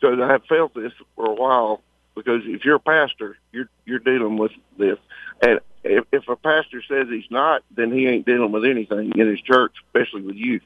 because 0.00 0.18
I 0.18 0.28
have 0.32 0.44
felt 0.46 0.74
this 0.74 0.92
for 1.14 1.26
a 1.26 1.34
while. 1.34 1.82
Because 2.14 2.40
if 2.46 2.64
you're 2.64 2.76
a 2.76 2.80
pastor, 2.80 3.36
you're 3.52 3.68
you're 3.84 3.98
dealing 3.98 4.38
with 4.38 4.52
this, 4.78 4.98
and 5.42 5.60
if, 5.84 6.06
if 6.10 6.26
a 6.28 6.36
pastor 6.36 6.82
says 6.88 7.08
he's 7.10 7.30
not, 7.30 7.62
then 7.70 7.92
he 7.92 8.06
ain't 8.06 8.24
dealing 8.24 8.50
with 8.50 8.64
anything 8.64 9.12
in 9.14 9.26
his 9.28 9.42
church, 9.42 9.74
especially 9.88 10.22
with 10.22 10.34
youth, 10.36 10.62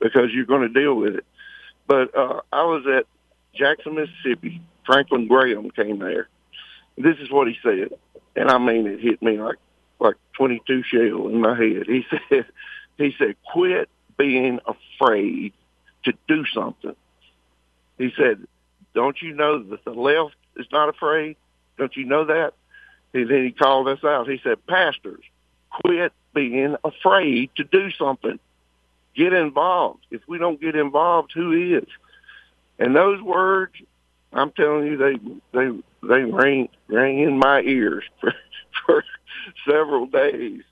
because 0.00 0.32
you're 0.34 0.46
going 0.46 0.62
to 0.62 0.68
deal 0.80 0.96
with 0.96 1.14
it. 1.14 1.24
But 1.90 2.16
uh, 2.16 2.40
I 2.52 2.62
was 2.62 2.84
at 2.86 3.06
Jackson, 3.52 3.96
Mississippi. 3.96 4.62
Franklin 4.86 5.26
Graham 5.26 5.72
came 5.72 5.98
there. 5.98 6.28
This 6.96 7.16
is 7.18 7.32
what 7.32 7.48
he 7.48 7.56
said, 7.64 7.98
and 8.36 8.48
I 8.48 8.58
mean 8.58 8.86
it 8.86 9.00
hit 9.00 9.20
me 9.20 9.40
like 9.40 9.56
like 9.98 10.14
22 10.34 10.84
shell 10.84 11.26
in 11.26 11.40
my 11.40 11.56
head. 11.56 11.88
He 11.88 12.04
said, 12.28 12.46
he 12.96 13.12
said, 13.18 13.34
quit 13.52 13.88
being 14.16 14.60
afraid 14.68 15.52
to 16.04 16.12
do 16.28 16.44
something. 16.54 16.94
He 17.98 18.12
said, 18.16 18.46
don't 18.94 19.20
you 19.20 19.34
know 19.34 19.60
that 19.60 19.84
the 19.84 19.90
left 19.90 20.36
is 20.56 20.66
not 20.70 20.90
afraid? 20.90 21.36
Don't 21.76 21.96
you 21.96 22.04
know 22.04 22.24
that? 22.26 22.54
And 23.14 23.28
then 23.28 23.44
he 23.44 23.50
called 23.50 23.88
us 23.88 24.04
out. 24.04 24.28
He 24.28 24.40
said, 24.44 24.64
pastors, 24.68 25.24
quit 25.82 26.12
being 26.34 26.76
afraid 26.84 27.50
to 27.56 27.64
do 27.64 27.90
something. 27.90 28.38
Get 29.14 29.32
involved. 29.32 30.06
If 30.10 30.22
we 30.28 30.38
don't 30.38 30.60
get 30.60 30.76
involved, 30.76 31.32
who 31.32 31.76
is? 31.76 31.86
And 32.78 32.94
those 32.94 33.20
words, 33.20 33.74
I'm 34.32 34.52
telling 34.52 34.86
you, 34.86 34.96
they 34.96 35.16
they 35.52 35.70
they 36.06 36.22
rang 36.22 36.68
rang 36.88 37.18
in 37.18 37.38
my 37.38 37.60
ears 37.60 38.04
for 38.20 38.32
for 38.86 39.04
several 39.68 40.06
days, 40.06 40.62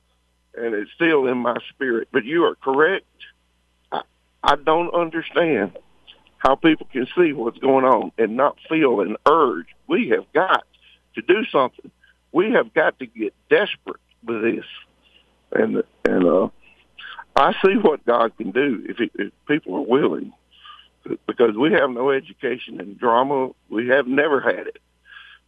and 0.57 0.74
it's 0.74 0.90
still 0.92 1.27
in 1.27 1.38
my 1.38 1.57
spirit. 1.70 2.09
But 2.12 2.24
you 2.24 2.44
are 2.44 2.55
correct. 2.55 3.05
I, 3.92 4.03
I 4.42 4.57
don't 4.57 4.94
understand 4.94 5.77
how 6.38 6.55
people 6.55 6.88
can 6.92 7.07
see 7.16 7.33
what's 7.33 7.59
going 7.59 7.85
on 7.85 8.12
and 8.16 8.37
not 8.37 8.57
feel 8.68 9.01
an 9.01 9.16
urge. 9.27 9.66
We 9.88 10.09
have 10.11 10.33
got 10.33 10.64
to 11.16 11.22
do 11.22 11.44
something. 11.46 11.90
We 12.33 12.53
have 12.53 12.72
got 12.72 12.98
to 13.01 13.07
get 13.07 13.35
desperate 13.51 14.01
with 14.24 14.42
this, 14.42 14.64
and 15.53 15.83
and 16.05 16.27
uh, 16.27 16.48
I 17.38 17.53
see 17.64 17.74
what 17.74 18.05
God 18.05 18.37
can 18.37 18.51
do 18.51 18.85
if, 18.88 18.98
it, 18.98 19.12
if 19.14 19.33
people 19.46 19.77
are 19.77 19.87
willing 19.87 20.33
because 21.27 21.57
we 21.57 21.72
have 21.72 21.88
no 21.88 22.11
education 22.11 22.81
in 22.81 22.96
drama. 22.96 23.51
We 23.70 23.88
have 23.88 24.09
never 24.09 24.40
had 24.40 24.66
it. 24.66 24.79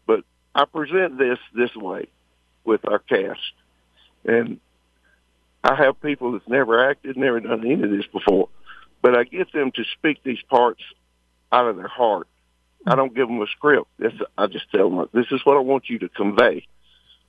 But 0.07 0.21
I 0.55 0.67
present 0.67 1.19
this 1.19 1.39
this 1.53 1.75
way 1.75 2.07
with 2.65 2.87
our 2.87 3.01
cast. 3.01 3.41
And 4.25 4.61
I 5.65 5.75
have 5.75 6.01
people 6.01 6.33
that's 6.33 6.49
never 6.49 6.89
acted, 6.89 7.17
never 7.17 7.41
done 7.41 7.67
any 7.67 7.83
of 7.83 7.91
this 7.91 8.07
before. 8.07 8.49
But 9.03 9.17
I 9.17 9.25
get 9.25 9.53
them 9.53 9.73
to 9.73 9.83
speak 9.99 10.23
these 10.23 10.43
parts 10.49 10.83
out 11.51 11.67
of 11.67 11.77
their 11.77 11.89
heart. 11.89 12.29
I 12.87 12.95
don't 12.95 13.15
give 13.15 13.27
them 13.27 13.43
a 13.43 13.47
script. 13.49 13.89
This, 13.99 14.13
I 14.39 14.47
just 14.47 14.71
tell 14.71 14.91
them, 14.91 15.09
this 15.13 15.27
is 15.33 15.41
what 15.45 15.57
I 15.57 15.61
want 15.61 15.89
you 15.89 15.99
to 15.99 16.09
convey. 16.09 16.67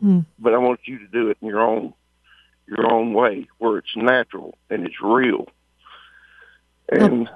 Mm. 0.04 0.26
But 0.38 0.54
I 0.54 0.60
want 0.60 0.82
you 0.86 1.00
to 1.00 1.08
do 1.08 1.30
it 1.30 1.38
in 1.42 1.48
your 1.48 1.62
own 1.62 1.94
your 2.72 2.92
own 2.92 3.14
way 3.14 3.48
where 3.60 3.78
it's 3.78 3.96
natural 3.96 4.58
and 4.70 4.86
it's 4.88 5.02
real. 5.02 5.48
And 6.90 7.30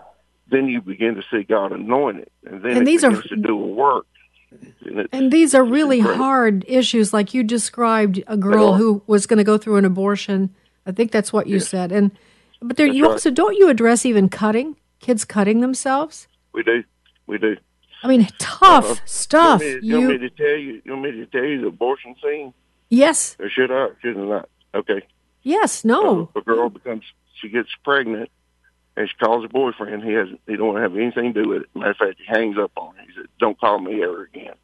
then 0.49 0.67
you 0.67 0.81
begin 0.81 1.15
to 1.15 1.23
see 1.31 1.43
God 1.43 1.71
anoint 1.71 2.19
it. 2.19 2.31
And 2.45 2.61
then 2.63 2.71
And 2.71 2.81
it 2.81 2.85
these 2.85 3.03
are- 3.03 3.21
to 3.21 3.35
do 3.35 3.53
a 3.53 3.67
work. 3.67 4.05
And, 4.85 5.07
And 5.11 5.31
these 5.31 5.53
are 5.53 5.63
really 5.63 5.97
incredible. 5.99 6.23
hard 6.25 6.65
issues, 6.67 7.13
like 7.13 7.33
you 7.33 7.43
described 7.43 8.23
a 8.27 8.37
girl 8.37 8.73
who 8.75 9.01
was 9.07 9.25
going 9.27 9.37
to 9.37 9.43
go 9.43 9.57
through 9.57 9.75
an 9.77 9.85
abortion. 9.85 10.53
I 10.85 10.91
think 10.91 11.11
that's 11.11 11.33
what 11.33 11.47
you 11.47 11.59
said. 11.59 11.91
And 11.91 12.11
but 12.61 12.77
there, 12.77 12.87
That's 12.87 12.97
you 12.97 13.03
right. 13.05 13.11
also 13.11 13.31
don't 13.31 13.55
you 13.57 13.69
address 13.69 14.05
even 14.05 14.29
cutting 14.29 14.77
kids 14.99 15.25
cutting 15.25 15.59
themselves. 15.59 16.27
we 16.53 16.63
do. 16.63 16.83
We 17.27 17.37
do. 17.37 17.57
I 18.01 18.07
mean, 18.07 18.27
tough 18.39 18.91
Uh, 18.91 18.95
stuff. 19.05 19.61
You 19.61 19.67
want, 19.73 19.81
me, 19.83 19.87
you 19.89 19.97
want 20.07 20.21
me 20.21 20.29
to 20.29 20.35
tell 20.35 20.55
you? 20.57 20.81
You 20.85 20.91
want 20.91 21.03
me 21.03 21.11
to 21.11 21.25
tell 21.25 21.43
you 21.43 21.61
the 21.61 21.67
abortion 21.67 22.15
scene? 22.23 22.53
yes, 22.89 23.35
Or 23.39 23.49
should 23.49 23.71
I? 23.71 23.89
Should 24.01 24.17
I 24.17 24.21
not? 24.21 24.49
Okay. 24.73 25.01
Yes, 25.45 25.85
no. 25.85 26.29
A 26.35 26.41
girl 26.41 26.69
becomes 26.69 27.03
she 27.39 27.47
gets 27.47 27.69
pregnant, 27.85 28.29
and 28.97 29.07
she 29.07 29.15
calls 29.17 29.43
her 29.43 29.49
boyfriend. 29.49 30.03
He 30.03 30.11
has 30.11 30.27
he 30.47 30.57
don't 30.57 30.73
want 30.73 30.77
to 30.77 30.81
have 30.81 30.95
anything 30.97 31.33
to 31.33 31.43
do 31.43 31.49
with 31.49 31.61
it. 31.61 31.69
Matter 31.73 31.91
of 31.91 31.97
fact, 31.97 32.19
he 32.19 32.25
hangs 32.25 32.57
up 32.57 32.71
on 32.75 32.95
her. 32.95 33.03
He 33.03 33.13
said, 33.15 33.27
"Don't 33.39 33.59
call 33.59 33.79
me 33.79 34.03
ever 34.03 34.23
again." 34.23 34.55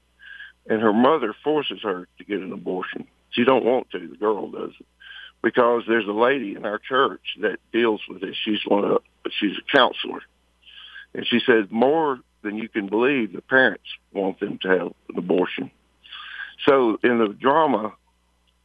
And 0.67 0.81
her 0.81 0.93
mother 0.93 1.33
forces 1.43 1.79
her 1.83 2.07
to 2.17 2.23
get 2.23 2.41
an 2.41 2.51
abortion. 2.51 3.07
She 3.29 3.45
don't 3.45 3.63
want 3.63 3.89
to. 3.91 4.07
The 4.07 4.17
girl 4.17 4.51
doesn't 4.51 4.85
because 5.41 5.83
there's 5.87 6.07
a 6.07 6.11
lady 6.11 6.55
in 6.55 6.65
our 6.65 6.77
church 6.77 7.37
that 7.41 7.57
deals 7.71 8.01
with 8.07 8.23
it. 8.23 8.35
She's 8.43 8.59
one 8.65 8.85
of, 8.85 9.01
she's 9.31 9.57
a 9.57 9.77
counselor, 9.77 10.21
and 11.13 11.25
she 11.25 11.39
says 11.45 11.65
more 11.69 12.19
than 12.43 12.57
you 12.57 12.69
can 12.69 12.87
believe. 12.87 13.33
The 13.33 13.41
parents 13.41 13.83
want 14.13 14.39
them 14.39 14.59
to 14.59 14.67
have 14.67 14.93
an 15.09 15.17
abortion. 15.17 15.71
So 16.67 16.99
in 17.03 17.17
the 17.17 17.29
drama, 17.29 17.93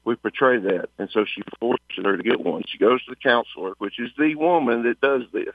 we 0.07 0.15
portray 0.15 0.59
that, 0.59 0.89
and 0.99 1.11
so 1.11 1.25
she 1.25 1.43
forces 1.59 2.05
her 2.05 2.17
to 2.17 2.23
get 2.23 2.41
one. 2.41 2.63
She 2.69 2.79
goes 2.79 3.05
to 3.05 3.11
the 3.11 3.17
counselor, 3.17 3.73
which 3.79 3.99
is 3.99 4.11
the 4.17 4.37
woman 4.37 4.85
that 4.85 5.01
does 5.01 5.23
this. 5.33 5.55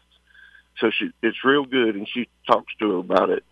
So 0.78 0.92
she, 0.92 1.12
it's 1.24 1.46
real 1.46 1.64
good, 1.64 1.96
and 1.96 2.08
she 2.08 2.28
talks 2.46 2.74
to 2.80 2.92
her 2.92 2.98
about 2.98 3.30
it. 3.30 3.46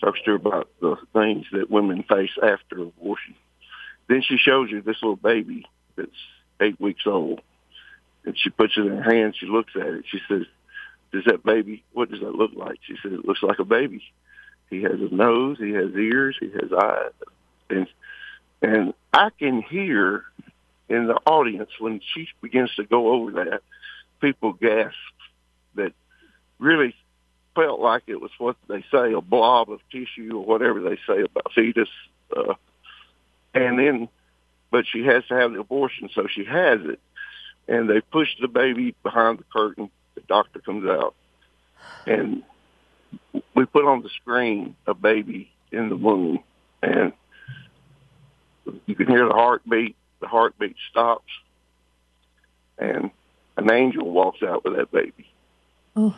Talks 0.00 0.18
to 0.22 0.30
her 0.30 0.36
about 0.36 0.70
the 0.80 0.96
things 1.12 1.44
that 1.52 1.70
women 1.70 2.04
face 2.04 2.30
after 2.42 2.80
abortion. 2.80 3.34
Then 4.08 4.22
she 4.22 4.38
shows 4.38 4.70
you 4.70 4.80
this 4.80 4.96
little 5.02 5.14
baby 5.14 5.66
that's 5.94 6.08
eight 6.58 6.80
weeks 6.80 7.02
old, 7.06 7.42
and 8.24 8.34
she 8.36 8.48
puts 8.48 8.78
it 8.78 8.86
in 8.86 8.96
her 8.96 9.14
hand. 9.14 9.36
She 9.38 9.46
looks 9.46 9.72
at 9.76 9.88
it. 9.88 10.04
She 10.10 10.20
says, 10.26 10.46
"Does 11.12 11.24
that 11.26 11.44
baby? 11.44 11.84
What 11.92 12.10
does 12.10 12.20
that 12.20 12.34
look 12.34 12.52
like?" 12.56 12.78
She 12.86 12.96
said, 13.02 13.12
"It 13.12 13.26
looks 13.26 13.42
like 13.42 13.58
a 13.58 13.64
baby. 13.64 14.02
He 14.70 14.82
has 14.84 15.00
a 15.00 15.14
nose. 15.14 15.58
He 15.58 15.72
has 15.72 15.94
ears. 15.94 16.38
He 16.40 16.50
has 16.50 16.72
eyes." 16.72 17.12
And 17.68 17.86
and 18.62 18.94
I 19.12 19.30
can 19.38 19.62
hear 19.62 20.24
in 20.90 21.06
the 21.06 21.14
audience 21.24 21.70
when 21.78 22.00
she 22.12 22.28
begins 22.42 22.74
to 22.74 22.84
go 22.84 23.12
over 23.12 23.44
that, 23.44 23.62
people 24.20 24.52
gasp 24.52 24.96
that 25.76 25.92
really 26.58 26.94
felt 27.54 27.80
like 27.80 28.02
it 28.08 28.20
was 28.20 28.32
what 28.38 28.56
they 28.68 28.84
say, 28.90 29.12
a 29.12 29.20
blob 29.20 29.70
of 29.70 29.80
tissue 29.90 30.36
or 30.36 30.44
whatever 30.44 30.80
they 30.80 30.98
say 31.06 31.22
about 31.22 31.52
fetus. 31.54 31.88
Uh, 32.36 32.54
and 33.54 33.78
then, 33.78 34.08
but 34.70 34.84
she 34.86 35.04
has 35.04 35.24
to 35.28 35.34
have 35.34 35.52
the 35.52 35.60
abortion, 35.60 36.10
so 36.12 36.26
she 36.26 36.44
has 36.44 36.80
it. 36.82 37.00
And 37.68 37.88
they 37.88 38.00
push 38.00 38.28
the 38.40 38.48
baby 38.48 38.94
behind 39.04 39.38
the 39.38 39.44
curtain. 39.44 39.90
The 40.16 40.22
doctor 40.22 40.58
comes 40.58 40.88
out. 40.88 41.14
And 42.04 42.42
we 43.54 43.64
put 43.64 43.84
on 43.84 44.02
the 44.02 44.08
screen 44.08 44.74
a 44.86 44.94
baby 44.94 45.52
in 45.70 45.88
the 45.88 45.96
womb. 45.96 46.42
And 46.82 47.12
you 48.86 48.96
can 48.96 49.06
hear 49.06 49.26
the 49.26 49.34
heartbeat. 49.34 49.96
The 50.20 50.28
heartbeat 50.28 50.76
stops, 50.90 51.30
and 52.78 53.10
an 53.56 53.72
angel 53.72 54.10
walks 54.10 54.42
out 54.42 54.64
with 54.64 54.76
that 54.76 54.90
baby. 54.90 55.26
Oh. 55.96 56.16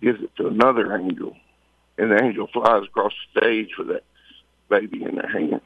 Gives 0.00 0.22
it 0.22 0.34
to 0.36 0.48
another 0.48 0.96
angel, 0.96 1.36
and 1.96 2.10
the 2.10 2.22
angel 2.22 2.48
flies 2.52 2.84
across 2.84 3.12
the 3.34 3.40
stage 3.40 3.70
with 3.78 3.88
that 3.88 4.04
baby 4.68 5.02
in 5.02 5.14
their 5.14 5.28
hand, 5.28 5.60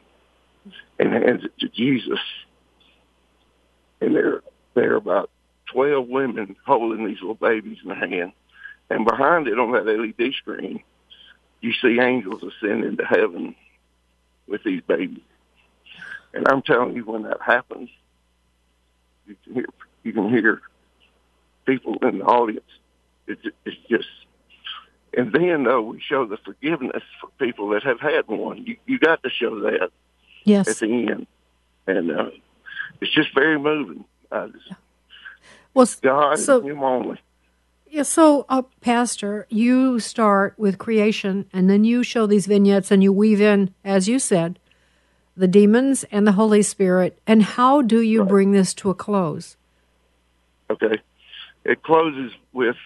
and 0.99 1.13
hands 1.13 1.45
it 1.45 1.59
to 1.61 1.69
Jesus. 1.69 2.21
And 4.01 4.15
there, 4.15 4.43
there 4.75 4.93
are 4.93 4.97
about 4.97 5.31
twelve 5.67 6.09
women 6.09 6.57
holding 6.67 7.07
these 7.07 7.21
little 7.21 7.35
babies 7.35 7.79
in 7.83 7.89
their 7.89 8.09
hand, 8.09 8.33
and 8.91 9.05
behind 9.05 9.49
it 9.49 9.59
on 9.59 9.73
that 9.73 9.87
LED 9.87 10.35
screen, 10.35 10.83
you 11.61 11.73
see 11.73 11.99
angels 12.01 12.43
ascending 12.43 12.99
to 12.99 13.05
heaven 13.05 13.55
with 14.47 14.63
these 14.63 14.83
babies. 14.87 15.21
And 16.35 16.47
I'm 16.49 16.63
telling 16.63 16.95
you, 16.95 17.05
when 17.05 17.23
that 17.23 17.41
happens, 17.41 17.91
you 19.27 19.37
can 19.45 19.55
hear 19.55 19.67
you 20.03 20.13
can 20.13 20.29
hear 20.29 20.61
people 21.67 21.97
in 22.03 22.19
the 22.19 22.25
audience. 22.25 22.65
It, 23.27 23.39
it's 23.65 23.77
just, 23.89 24.09
and 25.13 25.33
then 25.33 25.65
though 25.65 25.83
we 25.83 26.01
show 26.01 26.27
the 26.27 26.39
forgiveness 26.39 27.03
for 27.21 27.29
people 27.39 27.69
that 27.71 27.83
have 27.83 28.01
had 28.01 28.27
one. 28.27 28.65
You 28.67 28.77
you 28.87 28.99
got 28.99 29.23
to 29.23 29.31
show 29.31 29.61
that 29.61 29.91
yes. 30.45 30.69
at 30.69 30.79
the 30.79 30.87
end, 30.87 31.27
and 31.87 32.11
uh, 32.11 32.31
it's 33.01 33.13
just 33.13 33.35
very 33.35 33.59
moving. 33.59 34.05
I 34.31 34.49
just, 34.49 34.73
well, 35.75 35.87
God 36.03 36.39
so, 36.39 36.61
Him 36.61 36.83
only. 36.83 37.21
Yeah, 37.91 38.03
so, 38.03 38.45
uh, 38.51 38.63
Pastor, 38.83 39.47
you 39.49 39.99
start 39.99 40.55
with 40.59 40.77
creation, 40.77 41.47
and 41.55 41.71
then 41.71 41.85
you 41.85 42.03
show 42.03 42.27
these 42.27 42.47
vignettes, 42.47 42.91
and 42.91 43.03
you 43.03 43.13
weave 43.13 43.41
in, 43.41 43.75
as 43.83 44.09
you 44.09 44.19
said, 44.19 44.59
the 45.39 45.49
demons 45.49 46.05
and 46.11 46.27
the 46.27 46.33
Holy 46.33 46.63
Spirit. 46.63 47.19
And 47.27 47.43
how 47.43 47.81
do 47.81 48.01
you 48.01 48.25
bring 48.25 48.53
this 48.53 48.75
to 48.75 48.91
a 48.91 48.95
close? 48.95 49.57
Okay. 50.69 50.99
It 51.65 51.83
closes 51.83 52.33
with 52.53 52.77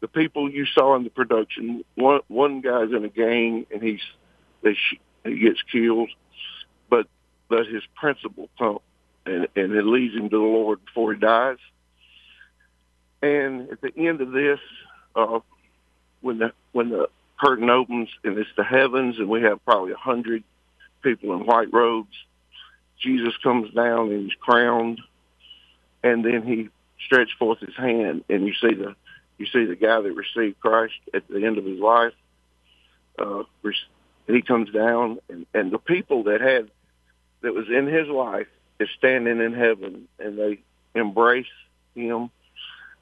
the 0.00 0.08
people 0.08 0.50
you 0.50 0.66
saw 0.66 0.96
in 0.96 1.04
the 1.04 1.10
production. 1.10 1.84
One 1.94 2.20
one 2.28 2.60
guy's 2.60 2.90
in 2.90 3.04
a 3.04 3.08
gang 3.08 3.66
and 3.70 3.82
he's 3.82 4.00
they 4.62 4.74
sh- 4.74 5.00
he 5.24 5.38
gets 5.38 5.62
killed, 5.62 6.10
but 6.88 7.06
but 7.48 7.66
his 7.66 7.82
principal 7.94 8.48
come 8.58 8.78
and 9.26 9.48
and 9.54 9.72
it 9.72 9.84
leads 9.84 10.14
him 10.14 10.28
to 10.30 10.36
the 10.36 10.42
Lord 10.42 10.84
before 10.84 11.12
he 11.12 11.20
dies. 11.20 11.58
And 13.20 13.70
at 13.70 13.80
the 13.80 13.92
end 13.96 14.20
of 14.20 14.32
this, 14.32 14.58
uh, 15.14 15.40
when 16.20 16.38
the 16.38 16.52
when 16.72 16.88
the 16.88 17.08
curtain 17.38 17.70
opens 17.70 18.08
and 18.24 18.38
it's 18.38 18.50
the 18.56 18.64
heavens 18.64 19.18
and 19.18 19.28
we 19.28 19.42
have 19.42 19.64
probably 19.64 19.92
a 19.92 19.96
hundred 19.96 20.42
people 21.02 21.34
in 21.34 21.46
white 21.46 21.72
robes, 21.72 22.16
Jesus 23.00 23.34
comes 23.42 23.72
down 23.74 24.10
and 24.10 24.24
he's 24.24 24.38
crowned, 24.40 25.00
and 26.02 26.24
then 26.24 26.42
he 26.42 26.68
stretched 27.04 27.36
forth 27.38 27.58
his 27.60 27.76
hand, 27.76 28.24
and 28.28 28.46
you 28.46 28.54
see 28.54 28.74
the 28.74 28.94
you 29.38 29.46
see 29.46 29.64
the 29.64 29.76
guy 29.76 30.00
that 30.00 30.12
received 30.12 30.60
Christ 30.60 30.94
at 31.12 31.26
the 31.28 31.44
end 31.44 31.58
of 31.58 31.64
his 31.64 31.80
life. 31.80 32.12
Uh, 33.18 33.42
he 34.28 34.40
comes 34.42 34.70
down, 34.70 35.18
and, 35.28 35.46
and 35.52 35.72
the 35.72 35.78
people 35.78 36.24
that 36.24 36.40
had 36.40 36.70
that 37.42 37.54
was 37.54 37.66
in 37.68 37.86
his 37.86 38.06
life 38.08 38.46
is 38.78 38.88
standing 38.98 39.40
in 39.40 39.52
heaven, 39.52 40.06
and 40.18 40.38
they 40.38 40.60
embrace 40.94 41.46
him. 41.94 42.30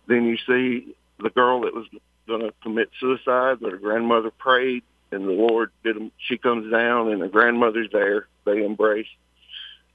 Then 0.06 0.24
you 0.24 0.38
see 0.46 0.94
the 1.18 1.30
girl 1.30 1.62
that 1.62 1.74
was 1.74 1.86
going 2.26 2.40
to 2.40 2.52
commit 2.62 2.90
suicide, 2.98 3.58
but 3.60 3.72
her 3.72 3.78
grandmother 3.78 4.30
prayed, 4.30 4.82
and 5.12 5.26
the 5.26 5.32
Lord 5.32 5.70
did. 5.82 5.96
Them, 5.96 6.12
she 6.18 6.38
comes 6.38 6.70
down, 6.70 7.12
and 7.12 7.22
the 7.22 7.28
grandmother's 7.28 7.88
there. 7.92 8.26
They 8.44 8.64
embrace, 8.64 9.08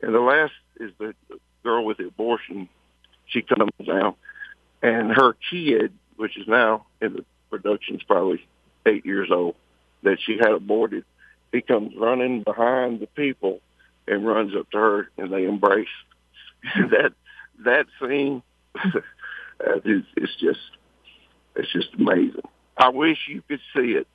and 0.01 0.13
the 0.13 0.19
last 0.19 0.53
is 0.79 0.91
the 0.99 1.13
girl 1.63 1.85
with 1.85 1.97
the 1.97 2.07
abortion. 2.07 2.69
She 3.27 3.41
comes 3.41 3.71
down, 3.85 4.15
and 4.81 5.11
her 5.11 5.35
kid, 5.49 5.93
which 6.17 6.37
is 6.37 6.47
now 6.47 6.85
in 7.01 7.13
the 7.13 7.25
production's 7.49 8.03
probably 8.03 8.45
eight 8.85 9.05
years 9.05 9.29
old, 9.31 9.55
that 10.03 10.17
she 10.21 10.37
had 10.37 10.51
aborted. 10.51 11.05
He 11.51 11.61
comes 11.61 11.93
running 11.95 12.43
behind 12.43 12.99
the 12.99 13.07
people 13.07 13.61
and 14.07 14.25
runs 14.25 14.55
up 14.55 14.69
to 14.71 14.77
her, 14.77 15.09
and 15.17 15.31
they 15.31 15.45
embrace. 15.45 15.87
that 16.75 17.13
that 17.63 17.85
scene 17.99 18.43
is 19.85 20.03
it's 20.15 20.35
just 20.39 20.59
it's 21.55 21.71
just 21.71 21.93
amazing. 21.93 22.41
I 22.77 22.89
wish 22.89 23.17
you 23.27 23.41
could 23.47 23.61
see 23.75 23.91
it. 23.91 24.07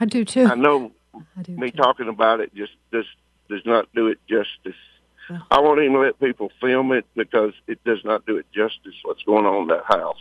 I 0.00 0.04
do 0.04 0.24
too. 0.24 0.44
I 0.44 0.54
know 0.54 0.92
I 1.36 1.42
do 1.42 1.56
me 1.56 1.70
too. 1.70 1.76
talking 1.76 2.08
about 2.08 2.40
it 2.40 2.54
just 2.54 2.72
does 2.92 3.06
does 3.48 3.62
not 3.64 3.88
do 3.94 4.08
it 4.08 4.18
justice. 4.28 4.78
I 5.50 5.60
won't 5.60 5.80
even 5.80 6.00
let 6.00 6.18
people 6.18 6.50
film 6.60 6.92
it 6.92 7.04
because 7.14 7.52
it 7.66 7.82
does 7.84 8.02
not 8.04 8.24
do 8.24 8.38
it 8.38 8.46
justice. 8.52 8.94
What's 9.02 9.22
going 9.24 9.44
on 9.44 9.62
in 9.62 9.68
that 9.68 9.84
house 9.84 10.16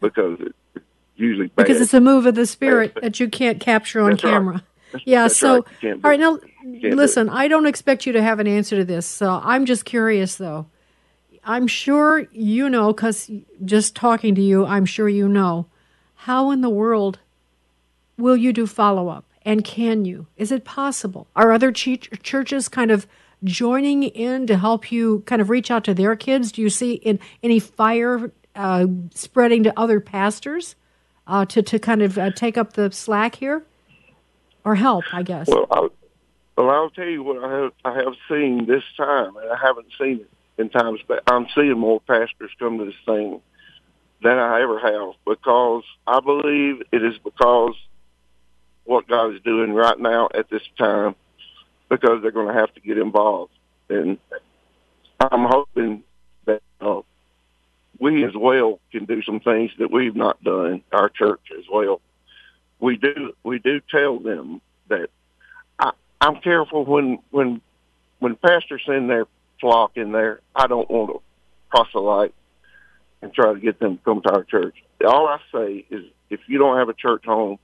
because 0.00 0.38
it, 0.40 0.54
it's 0.74 0.84
usually 1.16 1.48
bad. 1.48 1.56
because 1.56 1.80
it's 1.80 1.94
a 1.94 2.00
move 2.00 2.26
of 2.26 2.34
the 2.34 2.46
spirit 2.46 2.94
that 3.00 3.20
you 3.20 3.28
can't 3.28 3.60
capture 3.60 4.00
on 4.00 4.10
That's 4.10 4.24
right. 4.24 4.30
camera. 4.30 4.62
Yeah, 5.04 5.22
That's 5.24 5.36
so 5.36 5.66
right. 5.82 5.92
All 5.92 5.98
right 6.10 6.20
now 6.20 6.36
it. 6.36 6.80
Do 6.80 6.90
listen, 6.92 7.28
I 7.28 7.48
don't 7.48 7.66
expect 7.66 8.06
you 8.06 8.12
to 8.14 8.22
have 8.22 8.40
an 8.40 8.46
answer 8.46 8.76
to 8.76 8.84
this. 8.84 9.06
So 9.06 9.40
I'm 9.42 9.66
just 9.66 9.84
curious 9.84 10.36
though. 10.36 10.66
I'm 11.44 11.66
sure 11.66 12.26
you 12.32 12.68
know 12.68 12.92
cuz 12.92 13.30
just 13.64 13.94
talking 13.94 14.34
to 14.34 14.42
you, 14.42 14.64
I'm 14.66 14.84
sure 14.84 15.08
you 15.08 15.28
know 15.28 15.66
how 16.14 16.50
in 16.50 16.60
the 16.60 16.70
world 16.70 17.18
will 18.18 18.36
you 18.36 18.52
do 18.52 18.66
follow 18.66 19.08
up 19.08 19.24
and 19.42 19.64
can 19.64 20.04
you? 20.04 20.26
Is 20.36 20.52
it 20.52 20.64
possible? 20.64 21.26
Are 21.34 21.52
other 21.52 21.72
ch- 21.72 22.10
churches 22.22 22.68
kind 22.68 22.90
of 22.90 23.06
joining 23.44 24.02
in 24.02 24.46
to 24.48 24.58
help 24.58 24.90
you 24.92 25.22
kind 25.26 25.40
of 25.40 25.48
reach 25.48 25.70
out 25.70 25.84
to 25.84 25.94
their 25.94 26.16
kids? 26.16 26.52
Do 26.52 26.60
you 26.60 26.68
see 26.68 26.94
in, 26.94 27.18
any 27.42 27.58
fire 27.60 28.30
uh, 28.54 28.86
spreading 29.14 29.62
to 29.62 29.78
other 29.78 30.00
pastors 30.00 30.74
uh, 31.26 31.44
to 31.46 31.62
to 31.62 31.78
kind 31.78 32.02
of 32.02 32.18
uh, 32.18 32.30
take 32.32 32.58
up 32.58 32.74
the 32.74 32.90
slack 32.90 33.36
here, 33.36 33.64
or 34.64 34.74
help? 34.74 35.04
I 35.12 35.22
guess. 35.22 35.48
Well, 35.48 35.66
I, 35.70 35.88
well, 36.56 36.70
I'll 36.70 36.90
tell 36.90 37.06
you 37.06 37.22
what 37.22 37.42
I 37.42 37.60
have 37.60 37.72
I 37.84 37.94
have 37.94 38.14
seen 38.28 38.66
this 38.66 38.82
time, 38.96 39.36
and 39.36 39.50
I 39.50 39.56
haven't 39.56 39.86
seen 39.98 40.20
it 40.20 40.30
in 40.58 40.68
times. 40.68 41.00
But 41.06 41.22
I'm 41.26 41.46
seeing 41.54 41.78
more 41.78 42.00
pastors 42.00 42.50
come 42.58 42.78
to 42.78 42.84
this 42.84 42.94
thing 43.06 43.40
than 44.22 44.36
I 44.38 44.62
ever 44.62 44.80
have 44.80 45.14
because 45.24 45.84
I 46.06 46.18
believe 46.20 46.82
it 46.90 47.04
is 47.04 47.16
because 47.22 47.74
what 48.88 49.06
God 49.06 49.34
is 49.34 49.42
doing 49.42 49.74
right 49.74 49.98
now 49.98 50.30
at 50.34 50.48
this 50.48 50.62
time 50.78 51.14
because 51.90 52.22
they're 52.22 52.30
going 52.30 52.48
to 52.48 52.58
have 52.58 52.72
to 52.74 52.80
get 52.80 52.96
involved, 52.96 53.52
and 53.90 54.16
I'm 55.20 55.44
hoping 55.44 56.04
that 56.46 56.62
uh, 56.80 57.02
we 57.98 58.24
as 58.24 58.34
well 58.34 58.80
can 58.90 59.04
do 59.04 59.22
some 59.22 59.40
things 59.40 59.72
that 59.78 59.90
we've 59.90 60.16
not 60.16 60.42
done. 60.42 60.82
Our 60.90 61.10
church 61.10 61.40
as 61.58 61.64
well. 61.70 62.00
We 62.80 62.96
do 62.96 63.34
we 63.42 63.58
do 63.58 63.80
tell 63.90 64.18
them 64.20 64.62
that 64.88 65.10
I, 65.78 65.90
I'm 66.20 66.36
careful 66.36 66.86
when 66.86 67.18
when 67.30 67.60
when 68.20 68.36
pastors 68.36 68.82
send 68.86 69.10
their 69.10 69.26
flock 69.60 69.96
in 69.96 70.12
there. 70.12 70.40
I 70.56 70.66
don't 70.66 70.90
want 70.90 71.10
to 71.10 71.20
proselyte 71.68 72.34
and 73.20 73.34
try 73.34 73.52
to 73.52 73.60
get 73.60 73.80
them 73.80 73.98
to 73.98 74.02
come 74.04 74.22
to 74.22 74.30
our 74.30 74.44
church. 74.44 74.76
All 75.06 75.26
I 75.26 75.40
say 75.52 75.84
is, 75.90 76.04
if 76.30 76.40
you 76.46 76.58
don't 76.58 76.78
have 76.78 76.88
a 76.88 76.94
church 76.94 77.24
home, 77.26 77.58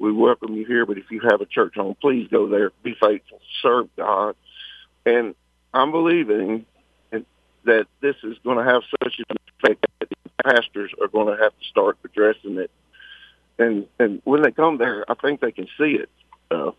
we 0.00 0.12
welcome 0.12 0.54
you 0.54 0.64
here. 0.66 0.86
But 0.86 0.98
if 0.98 1.10
you 1.10 1.20
have 1.30 1.40
a 1.40 1.46
church 1.46 1.74
home, 1.76 1.96
please 2.00 2.26
go 2.28 2.48
there. 2.48 2.72
Be 2.82 2.94
faithful, 3.00 3.40
serve 3.62 3.88
God, 3.96 4.34
and 5.06 5.34
I'm 5.72 5.92
believing, 5.92 6.66
that 7.64 7.86
this 8.00 8.16
is 8.22 8.36
going 8.42 8.58
to 8.58 8.64
have 8.64 8.82
such 9.02 9.18
an 9.18 9.36
effect 9.62 9.86
that 10.00 10.08
pastors 10.44 10.90
are 11.00 11.08
going 11.08 11.26
to 11.34 11.42
have 11.42 11.52
to 11.52 11.64
start 11.68 11.98
addressing 12.04 12.56
it. 12.58 12.70
And 13.58 13.86
and 13.98 14.22
when 14.24 14.42
they 14.42 14.52
come 14.52 14.78
there, 14.78 15.04
I 15.10 15.14
think 15.14 15.40
they 15.40 15.52
can 15.52 15.66
see 15.78 15.98
it. 15.98 16.08
Uh, 16.50 16.72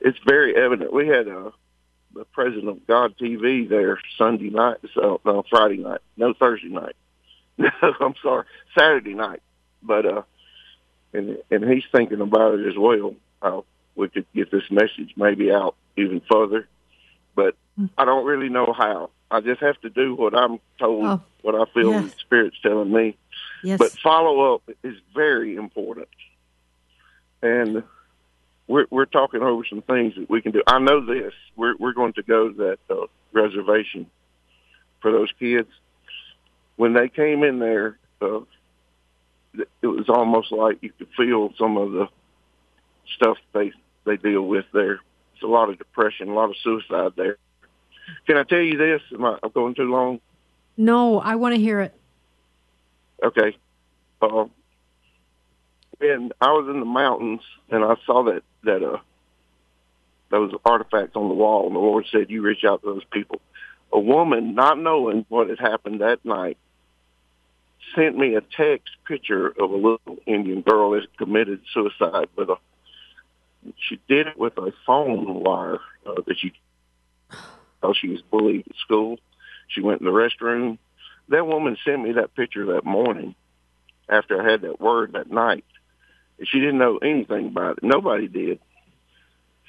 it's 0.00 0.18
very 0.26 0.56
evident. 0.56 0.92
We 0.92 1.08
had 1.08 1.26
a 1.26 1.38
uh, 1.38 1.50
the 2.12 2.24
president 2.24 2.68
of 2.68 2.86
God 2.88 3.14
TV 3.20 3.68
there 3.68 4.00
Sunday 4.18 4.50
night, 4.50 4.78
so 4.94 5.20
no 5.24 5.44
Friday 5.48 5.76
night, 5.76 6.00
no 6.16 6.34
Thursday 6.34 6.68
night. 6.68 6.96
I'm 8.00 8.14
sorry, 8.22 8.46
Saturday 8.76 9.14
night. 9.14 9.42
But 9.82 10.06
uh, 10.06 10.22
and 11.12 11.38
and 11.50 11.64
he's 11.64 11.84
thinking 11.92 12.20
about 12.20 12.58
it 12.58 12.66
as 12.66 12.76
well. 12.76 13.14
How 13.42 13.64
we 13.94 14.08
could 14.08 14.26
get 14.34 14.50
this 14.50 14.70
message 14.70 15.14
maybe 15.16 15.50
out 15.50 15.74
even 15.96 16.20
further, 16.30 16.68
but 17.34 17.56
I 17.96 18.04
don't 18.04 18.26
really 18.26 18.48
know 18.48 18.72
how. 18.76 19.10
I 19.30 19.40
just 19.40 19.60
have 19.60 19.80
to 19.82 19.90
do 19.90 20.14
what 20.14 20.34
I'm 20.36 20.58
told, 20.78 21.04
oh, 21.06 21.22
what 21.42 21.54
I 21.54 21.64
feel 21.72 21.90
yes. 21.92 22.12
the 22.12 22.18
Spirit's 22.18 22.56
telling 22.62 22.92
me. 22.92 23.16
Yes. 23.62 23.78
But 23.78 23.92
follow 23.92 24.54
up 24.54 24.62
is 24.82 24.96
very 25.14 25.54
important, 25.56 26.08
and 27.42 27.84
we're 28.66 28.86
we're 28.90 29.04
talking 29.04 29.42
over 29.42 29.64
some 29.68 29.82
things 29.82 30.14
that 30.16 30.28
we 30.28 30.42
can 30.42 30.52
do. 30.52 30.62
I 30.66 30.78
know 30.78 31.04
this. 31.04 31.32
We're 31.56 31.76
we're 31.78 31.92
going 31.92 32.14
to 32.14 32.22
go 32.22 32.48
to 32.48 32.54
that 32.54 32.94
uh, 32.94 33.06
reservation 33.32 34.06
for 35.00 35.12
those 35.12 35.30
kids. 35.38 35.68
When 36.76 36.94
they 36.94 37.08
came 37.08 37.44
in 37.44 37.58
there, 37.58 37.98
uh, 38.22 38.40
it 39.54 39.86
was 39.86 40.08
almost 40.08 40.52
like 40.52 40.78
you 40.82 40.92
could 40.96 41.08
feel 41.16 41.52
some 41.58 41.76
of 41.76 41.92
the 41.92 42.08
stuff 43.16 43.38
they 43.52 43.72
they 44.04 44.16
deal 44.16 44.42
with 44.42 44.64
there. 44.72 45.00
It's 45.34 45.42
a 45.42 45.46
lot 45.46 45.70
of 45.70 45.78
depression, 45.78 46.28
a 46.28 46.34
lot 46.34 46.50
of 46.50 46.56
suicide 46.62 47.12
there. 47.16 47.36
Can 48.26 48.36
I 48.36 48.44
tell 48.44 48.60
you 48.60 48.76
this? 48.76 49.02
Am 49.12 49.24
I 49.24 49.38
I'm 49.42 49.50
going 49.50 49.74
too 49.74 49.90
long? 49.90 50.20
No, 50.76 51.20
I 51.20 51.36
want 51.36 51.54
to 51.54 51.60
hear 51.60 51.80
it. 51.80 51.94
Okay. 53.22 53.56
Uh, 54.22 54.46
and 56.00 56.32
I 56.40 56.52
was 56.52 56.68
in 56.70 56.80
the 56.80 56.86
mountains 56.86 57.42
and 57.70 57.84
I 57.84 57.94
saw 58.06 58.24
that 58.24 58.42
that 58.64 58.82
uh 58.82 58.98
those 60.30 60.52
artifacts 60.64 61.16
on 61.16 61.28
the 61.28 61.34
wall, 61.34 61.66
and 61.66 61.74
the 61.74 61.80
Lord 61.80 62.06
said, 62.10 62.30
"You 62.30 62.42
reach 62.42 62.64
out 62.64 62.82
to 62.82 62.94
those 62.94 63.04
people." 63.12 63.40
A 63.92 63.98
woman, 63.98 64.54
not 64.54 64.78
knowing 64.78 65.26
what 65.28 65.48
had 65.48 65.58
happened 65.58 66.00
that 66.00 66.24
night, 66.24 66.56
sent 67.94 68.16
me 68.16 68.34
a 68.34 68.40
text 68.40 68.90
picture 69.06 69.48
of 69.48 69.70
a 69.70 69.76
little 69.76 70.18
Indian 70.26 70.62
girl 70.62 70.92
that 70.92 71.06
committed 71.16 71.60
suicide 71.72 72.28
with 72.36 72.50
a. 72.50 72.56
She 73.76 74.00
did 74.08 74.26
it 74.26 74.38
with 74.38 74.56
a 74.56 74.72
phone 74.86 75.42
wire 75.42 75.78
uh, 76.06 76.14
that 76.26 76.38
she. 76.38 76.52
Oh, 77.82 77.94
she 77.94 78.08
was 78.08 78.20
bullied 78.22 78.66
at 78.68 78.76
school. 78.76 79.18
She 79.68 79.80
went 79.80 80.00
in 80.00 80.06
the 80.06 80.12
restroom. 80.12 80.78
That 81.28 81.46
woman 81.46 81.76
sent 81.84 82.02
me 82.02 82.12
that 82.12 82.34
picture 82.34 82.66
that 82.74 82.84
morning 82.84 83.34
after 84.08 84.40
I 84.40 84.50
had 84.50 84.62
that 84.62 84.80
word 84.80 85.12
that 85.12 85.30
night. 85.30 85.64
She 86.44 86.58
didn't 86.58 86.78
know 86.78 86.98
anything 86.98 87.46
about 87.46 87.78
it. 87.78 87.84
Nobody 87.84 88.26
did. 88.26 88.60